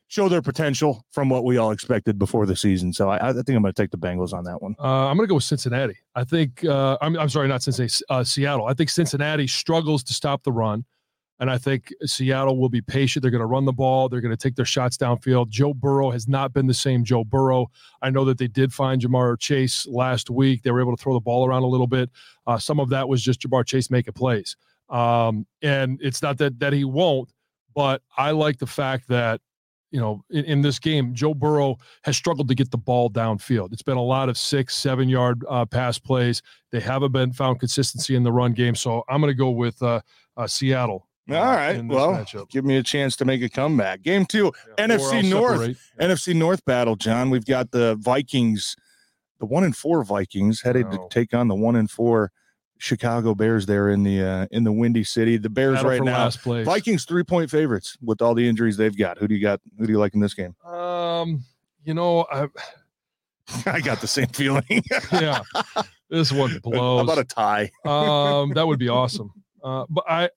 show 0.07 0.29
their 0.29 0.41
potential 0.41 1.05
from 1.11 1.29
what 1.29 1.43
we 1.43 1.57
all 1.57 1.71
expected 1.71 2.19
before 2.19 2.45
the 2.45 2.55
season. 2.55 2.93
So 2.93 3.09
I, 3.09 3.29
I 3.29 3.33
think 3.33 3.49
I'm 3.49 3.63
going 3.63 3.73
to 3.73 3.81
take 3.81 3.89
the 3.89 3.97
Bengals 3.97 4.33
on 4.33 4.43
that 4.43 4.61
one. 4.61 4.75
Uh, 4.77 5.07
I'm 5.07 5.17
going 5.17 5.25
to 5.25 5.29
go 5.29 5.35
with 5.35 5.43
Cincinnati. 5.43 5.95
I 6.13 6.23
think 6.23 6.63
uh, 6.65 6.97
I'm, 7.01 7.17
I'm 7.17 7.29
sorry, 7.29 7.47
not 7.47 7.63
Cincinnati, 7.63 7.93
uh, 8.09 8.23
Seattle. 8.23 8.67
I 8.67 8.73
think 8.73 8.89
Cincinnati 8.91 9.47
struggles 9.47 10.03
to 10.03 10.13
stop 10.13 10.43
the 10.43 10.51
run. 10.51 10.85
And 11.39 11.49
I 11.49 11.57
think 11.57 11.91
Seattle 12.05 12.57
will 12.57 12.69
be 12.69 12.81
patient. 12.81 13.21
They're 13.21 13.31
going 13.31 13.41
to 13.41 13.47
run 13.47 13.65
the 13.65 13.73
ball. 13.73 14.07
They're 14.07 14.21
going 14.21 14.35
to 14.35 14.37
take 14.37 14.55
their 14.55 14.65
shots 14.65 14.97
downfield. 14.97 15.49
Joe 15.49 15.73
Burrow 15.73 16.11
has 16.11 16.27
not 16.27 16.53
been 16.53 16.67
the 16.67 16.73
same 16.73 17.03
Joe 17.03 17.23
Burrow. 17.23 17.67
I 18.01 18.11
know 18.11 18.23
that 18.25 18.37
they 18.37 18.47
did 18.47 18.71
find 18.71 19.01
Ja'Marr 19.01 19.39
Chase 19.39 19.87
last 19.87 20.29
week. 20.29 20.63
They 20.63 20.71
were 20.71 20.81
able 20.81 20.95
to 20.95 21.01
throw 21.01 21.13
the 21.13 21.19
ball 21.19 21.45
around 21.45 21.63
a 21.63 21.67
little 21.67 21.87
bit. 21.87 22.09
Uh, 22.45 22.57
some 22.57 22.79
of 22.79 22.89
that 22.89 23.09
was 23.09 23.21
just 23.21 23.41
Ja'Marr 23.41 23.65
Chase 23.65 23.89
making 23.89 24.13
plays. 24.13 24.55
Um, 24.89 25.47
and 25.61 25.99
it's 26.01 26.21
not 26.21 26.37
that 26.37 26.59
that 26.59 26.71
he 26.71 26.83
won't, 26.83 27.31
but 27.73 28.01
I 28.15 28.31
like 28.31 28.59
the 28.59 28.67
fact 28.67 29.07
that 29.07 29.41
you 29.93 29.99
know, 29.99 30.25
in, 30.31 30.43
in, 30.45 30.61
this 30.61 30.79
game, 30.79 31.13
Joe 31.13 31.35
Burrow 31.35 31.77
has 32.03 32.17
struggled 32.17 32.47
to 32.47 32.55
get 32.55 32.71
the 32.71 32.79
ball 32.79 33.11
downfield. 33.11 33.71
It's 33.71 33.83
been 33.83 33.95
a 33.95 34.03
lot 34.03 34.27
of 34.27 34.39
six, 34.39 34.75
seven 34.75 35.07
yard 35.07 35.45
uh, 35.47 35.65
pass 35.67 35.99
plays. 35.99 36.41
They 36.71 36.79
haven't 36.79 37.11
been 37.11 37.31
found 37.31 37.59
consistency 37.59 38.15
in 38.15 38.23
the 38.23 38.31
run 38.31 38.53
game. 38.53 38.73
So 38.73 39.03
I'm 39.07 39.21
going 39.21 39.29
to 39.29 39.37
go 39.37 39.51
with 39.51 39.79
uh, 39.83 40.01
uh, 40.35 40.47
Seattle. 40.47 41.07
All 41.29 41.35
right. 41.35 41.83
Well, 41.85 42.13
matchup. 42.13 42.49
give 42.49 42.65
me 42.65 42.77
a 42.77 42.83
chance 42.83 43.15
to 43.17 43.25
make 43.25 43.41
a 43.41 43.49
comeback. 43.49 44.01
Game 44.01 44.25
two, 44.25 44.51
yeah, 44.77 44.87
NFC 44.87 45.29
North, 45.29 45.77
NFC 45.99 46.35
North 46.35 46.65
battle, 46.65 46.95
Jon. 46.95 47.29
We've 47.29 47.45
got 47.45 47.71
the 47.71 47.95
Vikings, 47.95 48.75
the 49.39 49.45
one 49.45 49.63
and 49.63 49.75
four 49.75 50.03
Vikings 50.03 50.61
headed 50.61 50.91
to 50.91 50.99
take 51.09 51.33
on 51.33 51.47
the 51.47 51.55
one 51.55 51.75
and 51.75 51.89
four 51.89 52.31
Chicago 52.77 53.33
Bears 53.33 53.65
there 53.65 53.89
in 53.89 54.03
the 54.03 54.21
uh, 54.21 54.47
in 54.51 54.65
the 54.65 54.71
Windy 54.73 55.05
City. 55.05 55.37
The 55.37 55.49
Bears 55.49 55.81
Battle 55.81 55.91
right 55.91 56.03
now, 56.03 56.29
Vikings 56.63 57.05
three 57.05 57.23
point 57.23 57.49
favorites 57.49 57.97
with 58.01 58.21
all 58.21 58.35
the 58.35 58.47
injuries 58.47 58.75
they've 58.75 58.97
got. 58.97 59.17
Who 59.17 59.27
do 59.29 59.35
you 59.35 59.41
got? 59.41 59.61
Who 59.79 59.85
do 59.85 59.93
you 59.93 59.99
like 59.99 60.13
in 60.13 60.19
this 60.19 60.33
game? 60.33 60.53
Um, 60.65 61.45
you 61.85 61.93
know, 61.93 62.25
I 62.29 62.47
I 63.65 63.79
got 63.79 64.01
the 64.01 64.07
same 64.07 64.27
feeling. 64.27 64.63
yeah, 65.13 65.39
this 66.09 66.33
one 66.33 66.59
blows. 66.59 67.07
How 67.07 67.13
about 67.13 67.19
a 67.19 67.23
tie? 67.23 67.71
um, 67.85 68.53
that 68.53 68.67
would 68.67 68.79
be 68.79 68.89
awesome. 68.89 69.31
Uh, 69.63 69.85
but 69.89 70.03
I, 70.09 70.29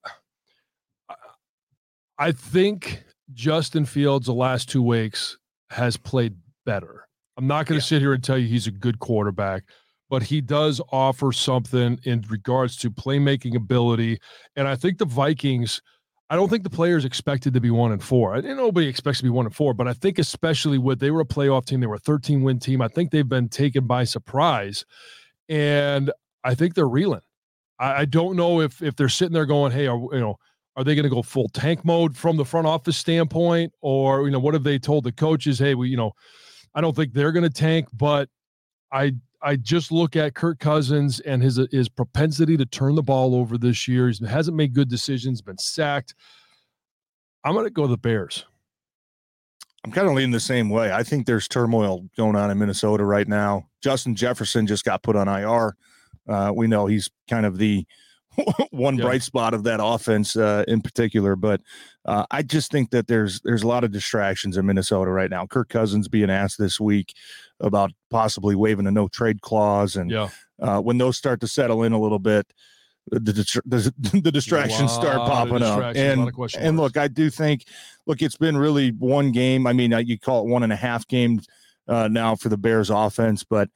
I 2.19 2.33
think 2.33 3.05
Justin 3.33 3.85
Fields 3.85 4.27
the 4.27 4.35
last 4.35 4.69
two 4.69 4.83
weeks 4.83 5.37
has 5.71 5.97
played 5.97 6.37
better. 6.65 7.07
I'm 7.37 7.47
not 7.47 7.67
going 7.67 7.79
to 7.79 7.85
yeah. 7.85 7.89
sit 7.89 8.01
here 8.01 8.15
and 8.15 8.25
tell 8.25 8.39
you 8.39 8.49
he's 8.49 8.67
a 8.67 8.71
good 8.71 8.99
quarterback 8.99 9.65
but 10.09 10.23
he 10.23 10.41
does 10.41 10.81
offer 10.93 11.33
something 11.33 11.99
in 12.05 12.25
regards 12.29 12.77
to 12.77 12.91
playmaking 12.91 13.57
ability. 13.57 14.19
And 14.55 14.69
I 14.69 14.77
think 14.77 14.99
the 14.99 15.05
Vikings, 15.05 15.83
I 16.31 16.37
don't 16.37 16.49
think 16.49 16.63
the 16.63 16.71
players 16.71 17.05
expected 17.05 17.55
to 17.55 17.61
be 17.61 17.71
one 17.71 17.93
and 17.93 18.03
four. 18.03 18.35
I 18.35 18.41
didn't 18.41 18.57
nobody 18.57 18.87
expects 18.87 19.19
to 19.19 19.25
be 19.25 19.31
one 19.31 19.47
and 19.47 19.55
four, 19.55 19.75
but 19.75 19.89
I 19.89 19.93
think 19.93 20.19
especially 20.19 20.79
with 20.79 21.01
they 21.01 21.11
were 21.11 21.21
a 21.21 21.27
playoff 21.27 21.67
team, 21.67 21.81
they 21.81 21.87
were 21.87 21.97
a 21.97 22.01
13 22.01 22.43
win 22.43 22.59
team. 22.59 22.81
I 22.81 22.89
think 22.89 23.11
they've 23.11 23.29
been 23.29 23.49
taken 23.49 23.87
by 23.87 24.05
surprise. 24.05 24.85
And 25.49 26.11
I 26.45 26.55
think 26.55 26.75
they're 26.75 26.89
reeling. 26.89 27.21
I, 27.79 28.03
I 28.03 28.05
don't 28.05 28.37
know 28.37 28.61
if 28.61 28.83
if 28.83 28.97
they're 28.97 29.09
sitting 29.09 29.35
there 29.35 29.47
going, 29.47 29.73
hey, 29.73 29.87
are 29.87 29.99
you 29.99 30.21
know, 30.21 30.37
are 30.77 30.85
they 30.85 30.95
going 30.95 31.05
to 31.05 31.11
go 31.11 31.23
full 31.23 31.49
tank 31.49 31.85
mode 31.85 32.17
from 32.17 32.37
the 32.37 32.45
front 32.45 32.67
office 32.67 32.97
standpoint? 32.97 33.73
Or, 33.81 34.27
you 34.27 34.31
know, 34.31 34.39
what 34.39 34.55
have 34.55 34.65
they 34.65 34.79
told 34.79 35.05
the 35.05 35.13
coaches? 35.13 35.59
Hey, 35.59 35.75
we, 35.75 35.89
you 35.89 35.97
know, 35.97 36.13
I 36.75 36.81
don't 36.81 36.95
think 36.95 37.15
they're 37.15 37.33
going 37.33 37.45
to 37.45 37.51
tank, 37.51 37.89
but 37.93 38.29
I 38.93 39.13
I 39.43 39.57
just 39.57 39.93
look 39.93 40.17
at 40.17 40.35
Kirk 40.35 40.59
Cousins 40.59 41.21
and 41.21 41.43
his 41.43 41.61
his 41.71 41.89
propensity 41.89 42.57
to 42.57 42.67
turn 42.67 42.95
the 42.95 43.03
ball 43.03 43.35
over 43.35 43.57
this 43.57 43.89
year. 43.89 44.09
He 44.11 44.27
hasn't 44.27 44.57
made 44.57 44.75
good 44.75 44.89
decisions, 44.89 45.41
been 45.41 45.59
sacked. 45.59 46.15
I'm 47.45 47.55
going 47.55 47.65
to 47.65 47.71
go 47.71 47.87
the 47.87 47.97
Bears. 47.97 48.45
I'm 49.85 49.93
kind 49.93 50.09
of 50.09 50.15
leaning 50.15 50.33
the 50.33 50.41
same 50.41 50.69
way. 50.69 50.93
I 50.93 51.05
think 51.05 51.27
there's 51.27 51.47
turmoil 51.47 52.09
going 52.17 52.35
on 52.35 52.51
in 52.51 52.59
Minnesota 52.59 53.05
right 53.05 53.29
now. 53.29 53.69
Justin 53.81 54.17
Jefferson 54.17 54.67
just 54.67 54.85
got 54.85 55.05
put 55.05 55.15
on 55.15 55.29
IR. 55.29 55.77
Uh, 56.29 56.53
we 56.53 56.67
know 56.67 56.87
he's 56.87 57.09
kind 57.31 57.47
of 57.47 57.57
the 57.57 57.87
one 58.71 58.97
yeah. 58.97 59.05
bright 59.05 59.23
spot 59.23 59.55
of 59.55 59.65
that 59.65 59.81
offense 59.83 60.37
uh, 60.37 60.65
in 60.69 60.81
particular. 60.81 61.37
But 61.37 61.61
uh, 62.05 62.27
I 62.31 62.43
just 62.43 62.71
think 62.71 62.91
that 62.91 63.07
there's 63.07 63.41
there's 63.41 63.63
a 63.63 63.67
lot 63.67 63.85
of 63.85 63.93
distractions 63.93 64.57
in 64.57 64.67
Minnesota 64.67 65.11
right 65.11 65.31
now. 65.31 65.47
Kirk 65.47 65.69
Cousins 65.69 66.09
being 66.09 66.31
asked 66.31 66.59
this 66.59 66.81
week 66.81 67.15
about 67.61 67.93
possibly 68.11 68.55
waiving 68.55 68.87
a 68.87 68.91
no 68.91 69.09
trade 69.09 69.41
clause, 69.41 69.97
and 69.97 70.11
yeah. 70.11 70.29
uh, 70.61 70.81
when 70.81 70.99
those 70.99 71.17
start 71.17 71.41
to 71.41 71.49
settle 71.49 71.83
in 71.83 71.93
a 71.93 72.01
little 72.01 72.21
bit. 72.21 72.47
The, 73.09 73.21
the, 73.65 73.95
the 74.21 74.33
distractions 74.33 74.91
start 74.91 75.19
popping 75.19 75.63
up, 75.63 75.95
and 75.95 76.29
and 76.59 76.77
look, 76.77 76.97
I 76.97 77.07
do 77.07 77.31
think, 77.31 77.63
look, 78.05 78.21
it's 78.21 78.37
been 78.37 78.57
really 78.57 78.91
one 78.91 79.31
game. 79.31 79.65
I 79.69 79.75
mean, 79.75 79.93
uh, 79.93 79.99
you 79.99 80.19
call 80.19 80.45
it 80.45 80.51
one 80.51 80.65
and 80.65 80.73
a 80.73 80.77
half 80.77 81.07
games 81.07 81.47
uh, 81.87 82.09
now 82.09 82.35
for 82.35 82.49
the 82.49 82.57
Bears 82.57 82.91
offense, 82.91 83.45
but 83.45 83.71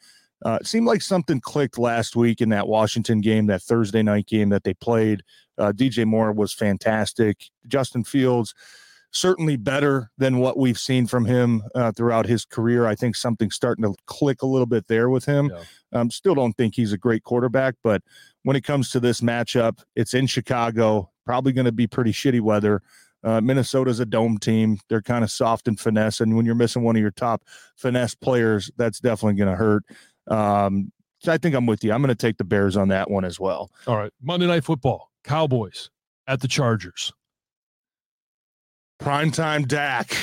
uh, 0.44 0.58
it 0.60 0.66
seemed 0.66 0.86
like 0.86 1.02
something 1.02 1.40
clicked 1.40 1.78
last 1.78 2.16
week 2.16 2.40
in 2.40 2.48
that 2.50 2.68
Washington 2.68 3.20
game, 3.20 3.46
that 3.46 3.62
Thursday 3.62 4.02
night 4.02 4.26
game 4.26 4.48
that 4.50 4.64
they 4.64 4.74
played. 4.74 5.22
Uh, 5.58 5.72
DJ 5.72 6.06
Moore 6.06 6.32
was 6.32 6.52
fantastic. 6.52 7.50
Justin 7.66 8.04
Fields, 8.04 8.54
certainly 9.12 9.56
better 9.56 10.10
than 10.16 10.38
what 10.38 10.56
we've 10.56 10.78
seen 10.78 11.06
from 11.06 11.26
him 11.26 11.62
uh, 11.74 11.92
throughout 11.92 12.26
his 12.26 12.44
career. 12.44 12.86
I 12.86 12.94
think 12.94 13.16
something's 13.16 13.54
starting 13.54 13.84
to 13.84 13.94
click 14.06 14.42
a 14.42 14.46
little 14.46 14.66
bit 14.66 14.86
there 14.88 15.10
with 15.10 15.26
him. 15.26 15.52
Yeah. 15.52 16.00
Um, 16.00 16.10
still 16.10 16.34
don't 16.34 16.56
think 16.56 16.74
he's 16.74 16.92
a 16.92 16.98
great 16.98 17.24
quarterback, 17.24 17.74
but 17.82 18.02
when 18.44 18.56
it 18.56 18.64
comes 18.64 18.90
to 18.92 19.00
this 19.00 19.20
matchup, 19.20 19.82
it's 19.94 20.14
in 20.14 20.26
Chicago, 20.26 21.10
probably 21.26 21.52
going 21.52 21.66
to 21.66 21.72
be 21.72 21.86
pretty 21.86 22.12
shitty 22.12 22.40
weather. 22.40 22.80
Uh, 23.22 23.40
Minnesota's 23.40 24.00
a 24.00 24.06
dome 24.06 24.38
team. 24.38 24.78
They're 24.88 25.02
kind 25.02 25.24
of 25.24 25.30
soft 25.30 25.68
and 25.68 25.78
finesse. 25.78 26.20
And 26.20 26.36
when 26.36 26.46
you're 26.46 26.54
missing 26.54 26.82
one 26.82 26.96
of 26.96 27.02
your 27.02 27.10
top 27.10 27.42
finesse 27.76 28.14
players, 28.14 28.70
that's 28.76 29.00
definitely 29.00 29.34
going 29.34 29.50
to 29.50 29.56
hurt. 29.56 29.84
Um, 30.30 30.92
so 31.18 31.32
I 31.32 31.38
think 31.38 31.54
I'm 31.54 31.66
with 31.66 31.84
you. 31.84 31.92
I'm 31.92 32.00
going 32.00 32.08
to 32.08 32.14
take 32.14 32.38
the 32.38 32.44
Bears 32.44 32.76
on 32.76 32.88
that 32.88 33.10
one 33.10 33.24
as 33.24 33.38
well. 33.38 33.70
All 33.86 33.96
right. 33.96 34.12
Monday 34.22 34.46
Night 34.46 34.64
Football, 34.64 35.10
Cowboys 35.22 35.90
at 36.26 36.40
the 36.40 36.48
Chargers. 36.48 37.12
Primetime 39.00 39.66
Dak. 39.66 40.16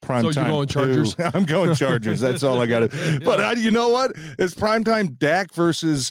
Prime 0.00 0.24
so 0.24 0.32
time 0.32 0.46
you 0.46 0.50
going 0.52 0.68
Chargers? 0.68 1.16
I'm 1.34 1.44
going 1.44 1.74
Chargers. 1.74 2.20
That's 2.20 2.42
all 2.42 2.60
I 2.60 2.66
got 2.66 2.94
yeah. 2.94 3.18
But 3.24 3.40
uh, 3.40 3.54
you 3.58 3.70
know 3.70 3.88
what? 3.88 4.12
It's 4.38 4.54
primetime 4.54 5.18
Dak 5.18 5.52
versus 5.52 6.10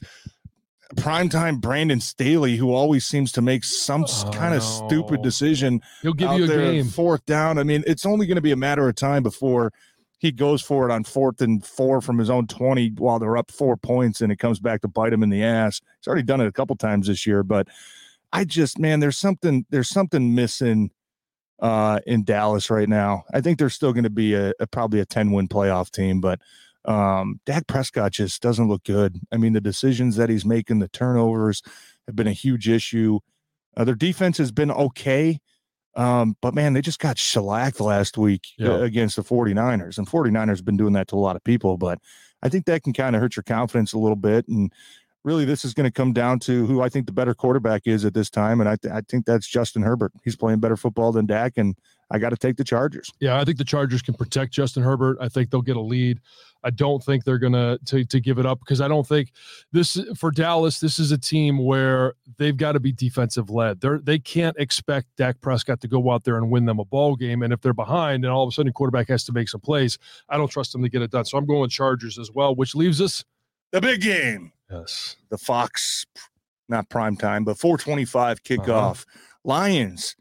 primetime 0.96 1.62
Brandon 1.62 2.00
Staley, 2.00 2.56
who 2.56 2.74
always 2.74 3.06
seems 3.06 3.32
to 3.34 3.42
make 3.42 3.64
some 3.64 4.06
oh, 4.08 4.32
kind 4.32 4.56
of 4.56 4.64
stupid 4.64 5.22
decision. 5.22 5.82
He'll 6.02 6.14
give 6.14 6.32
you 6.34 6.46
a 6.46 6.48
game. 6.48 6.86
Fourth 6.86 7.26
down. 7.26 7.58
I 7.58 7.64
mean, 7.64 7.84
it's 7.86 8.06
only 8.06 8.26
going 8.26 8.36
to 8.36 8.42
be 8.42 8.52
a 8.52 8.58
matter 8.58 8.88
of 8.88 8.96
time 8.96 9.24
before 9.24 9.72
he 10.20 10.32
goes 10.32 10.62
for 10.62 10.88
it 10.88 10.92
on 10.92 11.06
fourth 11.06 11.42
and 11.42 11.66
four 11.66 12.02
from 12.02 12.18
his 12.18 12.30
own 12.30 12.46
20 12.46 12.94
while 12.98 13.20
they're 13.20 13.38
up 13.38 13.50
four 13.50 13.78
points 13.78 14.22
and 14.22 14.32
it 14.32 14.38
comes 14.38 14.60
back 14.60 14.82
to 14.82 14.88
bite 14.88 15.14
him 15.14 15.24
in 15.24 15.30
the 15.30 15.44
ass. 15.44 15.82
He's 16.00 16.08
already 16.08 16.24
done 16.24 16.42
it 16.42 16.48
a 16.48 16.52
couple 16.52 16.76
times 16.76 17.08
this 17.08 17.26
year, 17.26 17.42
but 17.42 17.68
I 18.32 18.44
just, 18.44 18.78
man, 18.78 19.00
there's 19.00 19.18
something, 19.18 19.66
there's 19.70 19.90
something 19.90 20.36
missing 20.36 20.92
uh, 21.60 22.02
in 22.06 22.26
Dallas 22.26 22.70
right 22.70 22.90
now. 22.90 23.24
I 23.34 23.40
think 23.42 23.58
they're 23.58 23.70
still 23.70 23.94
going 23.94 24.04
to 24.04 24.10
be 24.10 24.34
a, 24.34 24.54
a, 24.60 24.68
probably 24.68 25.00
a 25.00 25.06
10 25.06 25.32
win 25.32 25.48
playoff 25.48 25.90
team, 25.90 26.20
but 26.20 26.40
um, 26.86 27.40
Dak 27.46 27.68
Prescott 27.68 28.12
just 28.12 28.42
doesn't 28.42 28.68
look 28.68 28.84
good. 28.84 29.20
I 29.32 29.38
mean, 29.38 29.54
the 29.54 29.62
decisions 29.62 30.18
that 30.18 30.30
he's 30.30 30.46
making, 30.46 30.80
the 30.80 30.88
turnovers 30.90 31.62
have 32.08 32.16
been 32.16 32.28
a 32.28 32.34
huge 32.34 32.68
issue. 32.68 33.20
Uh, 33.76 33.86
their 33.86 33.96
defense 33.96 34.38
has 34.38 34.52
been 34.52 34.72
okay. 34.72 35.40
Um, 35.96 36.36
but 36.42 36.54
man, 36.54 36.74
they 36.74 36.82
just 36.82 37.00
got 37.00 37.18
shellacked 37.18 37.80
last 37.80 38.18
week 38.18 38.48
yeah. 38.58 38.78
against 38.78 39.16
the 39.16 39.24
49ers. 39.24 39.98
And 39.98 40.08
49ers 40.08 40.58
have 40.58 40.66
been 40.66 40.78
doing 40.78 40.94
that 40.94 41.08
to 41.10 41.16
a 41.16 41.18
lot 41.18 41.36
of 41.36 41.44
people, 41.44 41.78
but 41.78 42.00
I 42.42 42.50
think 42.50 42.66
that 42.66 42.84
can 42.84 42.94
kind 42.94 43.16
of 43.16 43.22
hurt 43.22 43.36
your 43.36 43.44
confidence 43.44 43.94
a 43.94 44.00
little 44.00 44.16
bit. 44.16 44.48
And 44.48 44.72
really, 45.24 45.46
this 45.46 45.66
is 45.66 45.74
going 45.74 45.86
to 45.86 45.92
come 45.92 46.14
down 46.14 46.40
to 46.40 46.66
who 46.66 46.82
I 46.82 46.90
think 46.90 47.06
the 47.06 47.12
better 47.12 47.34
quarterback 47.34 47.84
is 47.86 48.06
at 48.06 48.14
this 48.14 48.30
time. 48.30 48.62
And 48.62 48.70
I, 48.70 48.76
th- 48.78 48.94
I 48.94 49.02
think 49.02 49.26
that's 49.26 49.48
Justin 49.48 49.82
Herbert. 49.82 50.14
He's 50.24 50.36
playing 50.36 50.60
better 50.60 50.78
football 50.78 51.12
than 51.12 51.26
Dak. 51.26 51.54
And 51.58 51.76
I 52.12 52.18
got 52.20 52.30
to 52.30 52.38
take 52.38 52.58
the 52.58 52.64
Chargers. 52.64 53.12
Yeah, 53.20 53.40
I 53.40 53.44
think 53.44 53.58
the 53.58 53.66
Chargers 53.66 54.02
can 54.02 54.14
protect 54.14 54.54
Justin 54.54 54.84
Herbert. 54.84 55.18
I 55.20 55.30
think 55.30 55.52
they'll 55.52 55.62
get 55.62 55.78
a 55.78 55.82
lead. 55.82 56.20
I 56.64 56.70
don't 56.70 57.04
think 57.04 57.24
they're 57.24 57.38
gonna 57.38 57.78
to 57.86 58.04
to 58.06 58.20
give 58.20 58.38
it 58.38 58.46
up 58.46 58.60
because 58.60 58.82
I 58.82 58.88
don't 58.88 59.08
think 59.08 59.32
this 59.72 60.00
for 60.16 60.32
Dallas. 60.32 60.80
This 60.80 61.00
is 61.00 61.12
a 61.12 61.18
team 61.18 61.64
where 61.64 62.14
they've 62.38 62.56
got 62.56 62.74
to 62.74 62.80
be 62.80 62.92
defensive 62.92 63.50
led. 63.50 63.82
They're 63.82 64.00
they 64.00 64.20
can't 64.20 64.56
expect 64.58 65.08
Dak 65.18 65.40
Prescott 65.42 65.82
to 65.82 65.88
go 65.88 66.12
out 66.12 66.24
there 66.24 66.38
and 66.38 66.52
win 66.52 66.66
them 66.66 66.80
a 66.80 66.86
ball 66.86 67.16
game. 67.16 67.42
And 67.44 67.54
if 67.54 67.62
they're 67.62 67.74
behind, 67.74 68.26
and 68.26 68.34
all 68.34 68.44
of 68.44 68.50
a 68.50 68.52
sudden 68.52 68.74
quarterback 68.74 69.08
has 69.10 69.24
to 69.26 69.32
make 69.32 69.50
some 69.50 69.62
plays, 69.62 69.98
I 70.28 70.38
don't 70.38 70.50
trust 70.50 70.74
them 70.74 70.82
to 70.84 70.90
get 70.90 71.02
it 71.02 71.12
done. 71.12 71.26
So 71.26 71.38
I'm 71.38 71.46
going 71.46 71.70
Chargers 71.70 72.20
as 72.20 72.32
well, 72.32 72.56
which 72.56 72.76
leaves 72.76 73.02
us 73.02 73.24
the 73.72 73.82
big 73.82 74.02
game. 74.02 74.52
Yes, 74.70 75.16
the 75.30 75.38
Fox, 75.38 76.06
not 76.68 76.90
prime 76.90 77.16
time, 77.16 77.44
but 77.44 77.58
425 77.58 78.44
kickoff. 78.44 78.68
Uh-huh. 78.68 78.94
Lions 79.46 80.16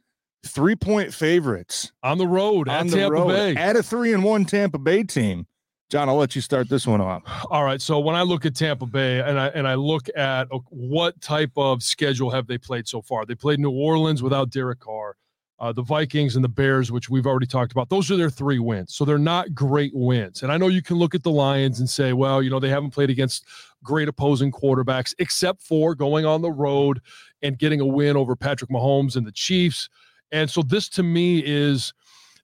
three 0.47 0.77
point 0.77 1.13
favorites 1.13 1.93
on 2.03 2.19
the 2.19 2.27
road 2.27 2.69
on 2.69 2.87
at 2.87 2.91
the 2.91 2.97
Tampa 2.97 3.13
road, 3.13 3.29
Bay 3.29 3.55
at 3.55 3.77
a 3.77 3.83
three 3.83 4.13
and 4.13 4.25
one 4.25 4.45
Tampa 4.45 4.79
Bay 4.79 5.03
team. 5.03 5.47
Jon, 5.89 6.09
I'll 6.09 6.17
let 6.17 6.37
you 6.37 6.43
start 6.43 6.69
this 6.69 6.87
one 6.87 7.01
off. 7.01 7.23
All 7.51 7.65
right. 7.65 7.81
So 7.81 7.99
when 7.99 8.15
I 8.15 8.23
look 8.23 8.45
at 8.45 8.55
Tampa 8.55 8.85
Bay 8.85 9.21
and 9.21 9.41
I 9.41 9.47
and 9.49 9.67
I 9.67 9.75
look 9.75 10.09
at 10.15 10.47
uh, 10.53 10.59
what 10.69 11.19
type 11.23 11.53
of 11.57 11.83
schedule 11.83 12.31
have 12.31 12.47
they 12.47 12.59
played 12.59 12.87
so 12.87 13.01
far? 13.01 13.25
They 13.25 13.35
played 13.35 13.59
New 13.59 13.71
Orleans 13.71 14.23
without 14.23 14.51
Derek 14.51 14.81
Carr, 14.81 15.17
uh, 15.61 15.73
the 15.73 15.83
Vikings 15.83 16.37
and 16.37 16.45
the 16.45 16.49
Bears, 16.49 16.93
which 16.93 17.09
we've 17.09 17.27
already 17.27 17.47
talked 17.47 17.73
about. 17.73 17.89
Those 17.89 18.11
are 18.11 18.17
their 18.17 18.29
three 18.29 18.59
wins. 18.59 18.95
So 18.95 19.07
they're 19.07 19.17
not 19.17 19.55
great 19.55 19.93
wins. 19.95 20.43
And 20.43 20.53
I 20.53 20.59
know 20.59 20.69
you 20.69 20.83
can 20.83 20.99
look 20.99 21.15
at 21.15 21.23
the 21.23 21.31
Lions 21.31 21.81
and 21.81 21.89
say, 21.89 22.13
well, 22.13 22.43
you 22.43 22.51
know, 22.51 22.61
they 22.61 22.69
haven't 22.69 22.91
played 22.91 23.09
against 23.09 23.47
great 23.83 24.09
opposing 24.09 24.53
quarterbacks, 24.53 25.15
except 25.19 25.63
for 25.63 25.95
going 25.95 26.27
on 26.27 26.43
the 26.43 26.53
road 26.53 27.01
and 27.43 27.59
getting 27.59 27.81
a 27.81 27.87
win 27.87 28.15
over 28.15 28.37
Patrick 28.37 28.71
Mahomes 28.71 29.17
and 29.17 29.27
the 29.27 29.33
Chiefs. 29.33 29.89
And 30.33 30.51
so 30.51 30.61
this 30.61 30.91
to 30.91 31.03
me 31.03 31.43
is 31.47 31.95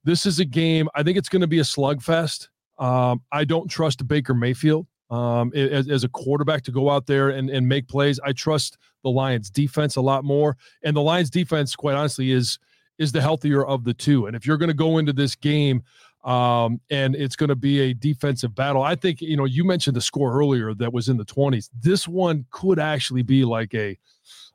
this 0.05 0.25
is 0.25 0.41
a 0.41 0.47
game. 0.47 0.89
I 0.95 1.03
think 1.03 1.19
it's 1.19 1.29
going 1.29 1.43
to 1.43 1.47
be 1.47 1.59
a 1.59 1.65
slugfest. 1.65 2.49
Um, 2.79 3.23
I 3.31 3.45
don't 3.45 3.69
trust 3.69 4.07
Baker 4.07 4.35
Mayfield 4.35 4.87
um, 5.11 5.53
as, 5.55 5.89
as, 5.89 6.05
a 6.05 6.09
quarterback 6.09 6.63
to 6.65 6.73
go 6.73 6.91
out 6.91 7.07
there 7.07 7.31
and, 7.31 7.49
and 7.49 7.69
make 7.69 7.87
plays. 7.89 8.19
I 8.25 8.33
trust 8.33 8.79
the 9.05 9.11
Lions 9.11 9.51
defense 9.51 9.97
a 9.97 10.01
lot 10.01 10.25
more. 10.25 10.57
And 10.83 10.97
the 10.97 11.03
Lions 11.03 11.31
defense, 11.31 11.77
quite 11.77 11.95
honestly, 11.95 12.33
is 12.33 12.59
is 12.99 13.13
the 13.13 13.21
healthier 13.21 13.65
of 13.65 13.85
the 13.85 13.95
two. 13.95 14.27
And 14.27 14.37
if 14.37 14.47
you're 14.47 14.57
going 14.57 14.69
to 14.69 14.75
go 14.75 14.99
into 14.99 15.13
this 15.13 15.35
game 15.35 15.83
um, 16.25 16.81
and 16.91 17.15
it's 17.17 17.37
going 17.37 17.49
to 17.49 17.57
be 17.57 17.81
a 17.81 17.95
defensive 17.95 18.55
battle, 18.55 18.83
I 18.83 18.95
think, 18.95 19.21
you 19.21 19.37
know, 19.37 19.47
you 19.47 19.65
mentioned 19.65 19.97
the 19.97 20.01
score 20.01 20.33
earlier 20.33 20.75
that 20.75 20.93
was 20.93 21.09
in 21.09 21.17
the 21.17 21.25
20s. 21.25 21.71
This 21.81 22.07
one 22.07 22.47
could 22.51 22.79
actually 22.79 23.23
be 23.23 23.45
like 23.45 23.75
a 23.75 23.99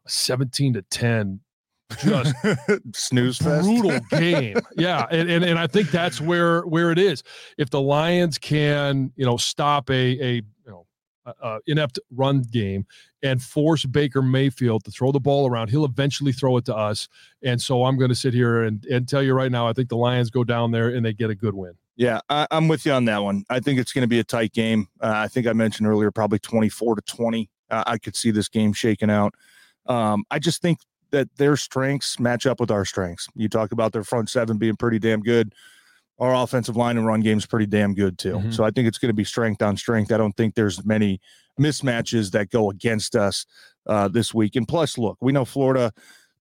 17 0.08 0.74
to 0.74 0.82
10 0.84 1.42
just 1.98 2.36
snooze 2.94 3.40
brutal 3.40 3.92
fest. 3.92 4.10
game. 4.12 4.58
Yeah, 4.78 5.06
and, 5.12 5.30
and 5.30 5.44
and 5.44 5.60
I 5.60 5.68
think 5.68 5.92
that's 5.92 6.22
where 6.22 6.62
where 6.62 6.92
it 6.92 7.00
is. 7.00 7.24
If 7.58 7.70
the 7.70 7.82
Lions 7.82 8.38
can, 8.38 9.12
you 9.16 9.26
know, 9.26 9.38
stop 9.38 9.90
a 9.90 9.94
a 9.94 10.34
you 10.36 10.44
know 10.68 10.86
uh, 11.42 11.60
inept 11.68 12.00
run 12.12 12.42
game 12.42 12.86
and 13.22 13.42
force 13.42 13.86
Baker 13.86 14.22
Mayfield 14.22 14.84
to 14.86 14.92
throw 14.92 15.12
the 15.12 15.20
ball 15.20 15.50
around, 15.50 15.70
he'll 15.70 15.86
eventually 15.86 16.32
throw 16.32 16.58
it 16.58 16.66
to 16.66 16.76
us. 16.76 17.08
And 17.44 17.62
so 17.62 17.86
I'm 17.86 17.98
going 17.98 18.10
to 18.10 18.16
sit 18.16 18.34
here 18.34 18.64
and 18.64 18.86
and 18.86 19.08
tell 19.08 19.24
you 19.24 19.34
right 19.34 19.52
now, 19.52 19.68
I 19.68 19.74
think 19.74 19.90
the 19.90 19.98
Lions 19.98 20.30
go 20.30 20.44
down 20.44 20.72
there 20.72 20.90
and 20.90 21.06
they 21.06 21.14
get 21.14 21.30
a 21.30 21.36
good 21.36 21.54
win. 21.54 21.74
Yeah, 21.96 22.22
I, 22.30 22.48
am 22.52 22.70
with 22.70 22.86
you 22.86 22.94
on 22.94 23.04
that 23.06 23.24
one. 23.24 23.44
I 23.50 23.60
think 23.60 23.78
it's 23.78 23.92
going 23.92 24.04
to 24.04 24.08
be 24.08 24.20
a 24.20 24.24
tight 24.24 24.54
game. 24.54 24.88
Uh, 25.02 25.12
I 25.16 25.28
think 25.28 25.48
I 25.48 25.52
mentioned 25.52 25.86
earlier, 25.86 26.12
probably 26.12 26.40
24 26.40 26.96
to 26.96 27.02
20. 27.02 27.50
Uh, 27.70 27.84
I 27.86 27.98
could 27.98 28.16
see 28.16 28.32
this 28.32 28.48
game 28.48 28.72
shaking 28.72 29.10
out. 29.10 29.34
Um, 29.86 30.24
I 30.32 30.40
just 30.40 30.62
think 30.62 30.80
that 31.12 31.36
their 31.38 31.56
strengths 31.56 32.20
match 32.20 32.46
up 32.46 32.60
with 32.60 32.72
our 32.72 32.86
strengths. 32.86 33.28
You 33.36 33.50
talk 33.50 33.72
about 33.72 33.94
their 33.94 34.04
front 34.04 34.30
seven 34.30 34.58
being 34.58 34.76
pretty 34.76 35.00
damn 35.00 35.22
good. 35.22 35.54
Our 36.20 36.36
offensive 36.36 36.76
line 36.76 36.98
and 36.98 37.08
run 37.08 37.22
game 37.22 37.38
is 37.38 37.46
pretty 37.46 37.66
damn 37.66 37.94
good 37.94 38.18
too. 38.18 38.36
Mm-hmm. 38.36 38.52
So 38.52 38.64
I 38.64 38.72
think 38.72 38.88
it's 38.88 38.98
going 38.98 39.10
to 39.10 39.16
be 39.16 39.24
strength 39.24 39.62
on 39.62 39.78
strength. 39.78 40.12
I 40.12 40.18
don't 40.18 40.36
think 40.36 40.56
there's 40.56 40.84
many 40.86 41.22
mismatches 41.60 42.32
that 42.32 42.50
go 42.50 42.70
against 42.70 43.16
us 43.16 43.46
uh, 43.88 44.08
this 44.08 44.34
week. 44.34 44.56
And 44.56 44.68
plus, 44.68 44.98
look, 44.98 45.18
we 45.22 45.32
know 45.32 45.46
Florida, 45.46 45.92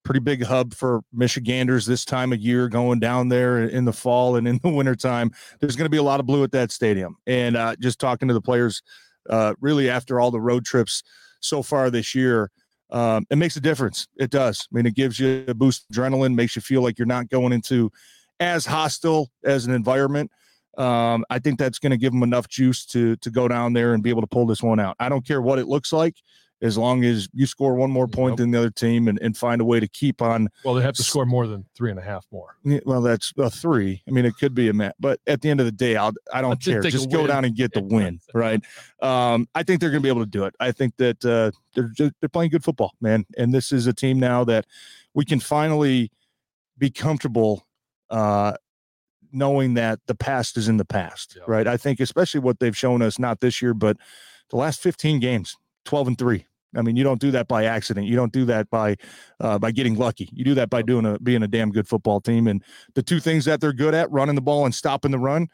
pretty 0.04 0.20
big 0.20 0.44
hub 0.44 0.74
for 0.74 1.02
Michiganders 1.12 1.86
this 1.86 2.04
time 2.04 2.32
of 2.32 2.40
year, 2.40 2.68
going 2.68 2.98
down 2.98 3.28
there 3.28 3.62
in 3.62 3.84
the 3.84 3.92
fall 3.92 4.36
and 4.36 4.48
in 4.48 4.58
the 4.62 4.68
wintertime. 4.70 5.30
There's 5.60 5.76
going 5.76 5.86
to 5.86 5.90
be 5.90 5.96
a 5.96 6.02
lot 6.02 6.20
of 6.20 6.26
blue 6.26 6.42
at 6.44 6.52
that 6.52 6.72
stadium. 6.72 7.16
And 7.26 7.56
uh, 7.56 7.76
just 7.78 7.98
talking 7.98 8.28
to 8.28 8.34
the 8.34 8.40
players, 8.40 8.82
uh, 9.28 9.54
really 9.60 9.90
after 9.90 10.20
all 10.20 10.30
the 10.30 10.40
road 10.40 10.64
trips 10.64 11.02
so 11.40 11.62
far 11.62 11.90
this 11.90 12.14
year, 12.14 12.50
um, 12.90 13.26
it 13.30 13.36
makes 13.36 13.56
a 13.56 13.60
difference. 13.60 14.06
It 14.16 14.30
does. 14.30 14.66
I 14.70 14.76
mean, 14.76 14.86
it 14.86 14.94
gives 14.94 15.18
you 15.18 15.44
a 15.48 15.54
boost 15.54 15.90
adrenaline, 15.92 16.34
makes 16.34 16.56
you 16.56 16.62
feel 16.62 16.82
like 16.82 16.98
you're 16.98 17.06
not 17.06 17.28
going 17.28 17.52
into 17.52 17.90
as 18.40 18.66
hostile 18.66 19.30
as 19.44 19.66
an 19.66 19.72
environment. 19.72 20.30
Um, 20.76 21.24
I 21.28 21.38
think 21.40 21.58
that's 21.58 21.78
going 21.78 21.90
to 21.90 21.96
give 21.96 22.12
them 22.12 22.22
enough 22.22 22.48
juice 22.48 22.86
to 22.86 23.16
to 23.16 23.30
go 23.30 23.48
down 23.48 23.72
there 23.72 23.94
and 23.94 24.02
be 24.02 24.10
able 24.10 24.20
to 24.20 24.28
pull 24.28 24.46
this 24.46 24.62
one 24.62 24.78
out. 24.78 24.96
I 25.00 25.08
don't 25.08 25.26
care 25.26 25.42
what 25.42 25.58
it 25.58 25.66
looks 25.66 25.92
like 25.92 26.16
as 26.60 26.76
long 26.76 27.04
as 27.04 27.28
you 27.32 27.46
score 27.46 27.74
one 27.74 27.90
more 27.90 28.08
point 28.08 28.36
than 28.36 28.50
the 28.50 28.58
other 28.58 28.70
team 28.70 29.06
and, 29.06 29.18
and 29.22 29.36
find 29.36 29.60
a 29.60 29.64
way 29.64 29.78
to 29.78 29.86
keep 29.86 30.20
on. 30.20 30.48
Well, 30.64 30.74
they 30.74 30.82
have 30.82 30.94
to 30.94 31.02
score 31.02 31.24
more 31.24 31.46
than 31.46 31.64
three 31.76 31.90
and 31.90 31.98
a 31.98 32.02
half 32.02 32.26
more. 32.32 32.56
Well, 32.84 33.00
that's 33.00 33.32
a 33.38 33.48
three. 33.48 34.02
I 34.08 34.10
mean, 34.10 34.24
it 34.24 34.36
could 34.36 34.54
be 34.54 34.68
a 34.68 34.72
match, 34.72 34.94
but 34.98 35.20
at 35.26 35.40
the 35.40 35.50
end 35.50 35.60
of 35.60 35.66
the 35.66 35.72
day, 35.72 35.96
I'll, 35.96 36.12
I 36.32 36.40
don't 36.40 36.60
care. 36.62 36.82
Just 36.82 37.10
go 37.10 37.26
down 37.26 37.44
and 37.44 37.54
get 37.54 37.72
the 37.72 37.82
win, 37.82 38.20
right? 38.34 38.60
Um, 39.00 39.48
I 39.54 39.62
think 39.62 39.80
they're 39.80 39.90
going 39.90 40.02
to 40.02 40.06
be 40.06 40.10
able 40.10 40.24
to 40.24 40.30
do 40.30 40.44
it. 40.44 40.54
I 40.58 40.72
think 40.72 40.96
that 40.96 41.24
uh, 41.24 41.52
they're 41.74 41.92
just, 41.94 42.12
they're 42.20 42.28
playing 42.28 42.50
good 42.50 42.64
football, 42.64 42.92
man. 43.00 43.24
And 43.36 43.54
this 43.54 43.70
is 43.70 43.86
a 43.86 43.92
team 43.92 44.18
now 44.18 44.44
that 44.44 44.66
we 45.14 45.24
can 45.24 45.40
finally 45.40 46.10
be 46.76 46.90
comfortable 46.90 47.66
uh, 48.10 48.54
knowing 49.32 49.74
that 49.74 50.00
the 50.06 50.14
past 50.14 50.56
is 50.56 50.68
in 50.68 50.76
the 50.76 50.84
past, 50.84 51.36
yeah. 51.36 51.42
right? 51.46 51.66
I 51.66 51.76
think 51.76 52.00
especially 52.00 52.40
what 52.40 52.60
they've 52.60 52.76
shown 52.76 53.02
us, 53.02 53.18
not 53.18 53.40
this 53.40 53.60
year, 53.60 53.74
but 53.74 53.96
the 54.50 54.56
last 54.56 54.80
15 54.80 55.20
games, 55.20 55.56
12 55.88 56.08
and 56.08 56.18
three. 56.18 56.44
I 56.76 56.82
mean, 56.82 56.96
you 56.96 57.02
don't 57.02 57.18
do 57.18 57.30
that 57.30 57.48
by 57.48 57.64
accident. 57.64 58.06
You 58.06 58.14
don't 58.14 58.32
do 58.32 58.44
that 58.44 58.68
by 58.68 58.96
uh, 59.40 59.58
by 59.58 59.70
getting 59.70 59.96
lucky. 59.96 60.28
You 60.34 60.44
do 60.44 60.54
that 60.54 60.68
by 60.68 60.82
doing 60.82 61.06
a 61.06 61.18
being 61.18 61.42
a 61.42 61.48
damn 61.48 61.70
good 61.70 61.88
football 61.88 62.20
team. 62.20 62.46
And 62.46 62.62
the 62.94 63.02
two 63.02 63.20
things 63.20 63.46
that 63.46 63.62
they're 63.62 63.72
good 63.72 63.94
at, 63.94 64.10
running 64.10 64.34
the 64.34 64.42
ball 64.42 64.66
and 64.66 64.74
stopping 64.74 65.10
the 65.10 65.18
run, 65.18 65.48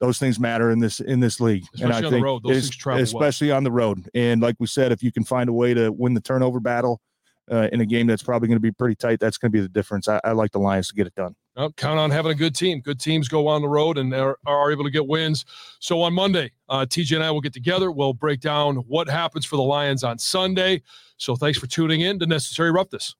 those 0.00 0.18
things 0.18 0.40
matter 0.40 0.72
in 0.72 0.80
this 0.80 0.98
in 0.98 1.20
this 1.20 1.40
league. 1.40 1.64
Especially 1.74 1.96
and 1.96 2.06
I 2.06 2.10
think 2.10 2.24
road, 2.24 2.46
especially 2.50 3.48
well. 3.48 3.56
on 3.56 3.62
the 3.62 3.70
road. 3.70 4.10
And 4.14 4.42
like 4.42 4.56
we 4.58 4.66
said, 4.66 4.90
if 4.90 5.00
you 5.00 5.12
can 5.12 5.22
find 5.22 5.48
a 5.48 5.52
way 5.52 5.74
to 5.74 5.92
win 5.92 6.14
the 6.14 6.20
turnover 6.20 6.58
battle 6.58 7.00
uh, 7.48 7.68
in 7.72 7.80
a 7.80 7.86
game 7.86 8.08
that's 8.08 8.24
probably 8.24 8.48
going 8.48 8.56
to 8.56 8.60
be 8.60 8.72
pretty 8.72 8.96
tight, 8.96 9.20
that's 9.20 9.38
going 9.38 9.52
to 9.52 9.56
be 9.56 9.62
the 9.62 9.68
difference. 9.68 10.08
I, 10.08 10.20
I 10.24 10.32
like 10.32 10.50
the 10.50 10.58
Lions 10.58 10.88
to 10.88 10.94
get 10.94 11.06
it 11.06 11.14
done. 11.14 11.36
Well, 11.58 11.72
count 11.72 11.98
on 11.98 12.12
having 12.12 12.30
a 12.30 12.36
good 12.36 12.54
team. 12.54 12.80
Good 12.80 13.00
teams 13.00 13.26
go 13.26 13.48
on 13.48 13.62
the 13.62 13.68
road 13.68 13.98
and 13.98 14.14
are, 14.14 14.38
are 14.46 14.70
able 14.70 14.84
to 14.84 14.90
get 14.90 15.08
wins. 15.08 15.44
So 15.80 16.00
on 16.02 16.12
Monday, 16.12 16.52
uh, 16.68 16.86
TJ 16.88 17.16
and 17.16 17.24
I 17.24 17.32
will 17.32 17.40
get 17.40 17.52
together. 17.52 17.90
We'll 17.90 18.12
break 18.12 18.38
down 18.38 18.76
what 18.76 19.08
happens 19.08 19.44
for 19.44 19.56
the 19.56 19.62
Lions 19.62 20.04
on 20.04 20.20
Sunday. 20.20 20.82
So 21.16 21.34
thanks 21.34 21.58
for 21.58 21.66
tuning 21.66 22.02
in 22.02 22.20
to 22.20 22.26
Necessary 22.26 22.70
Roughness. 22.70 23.16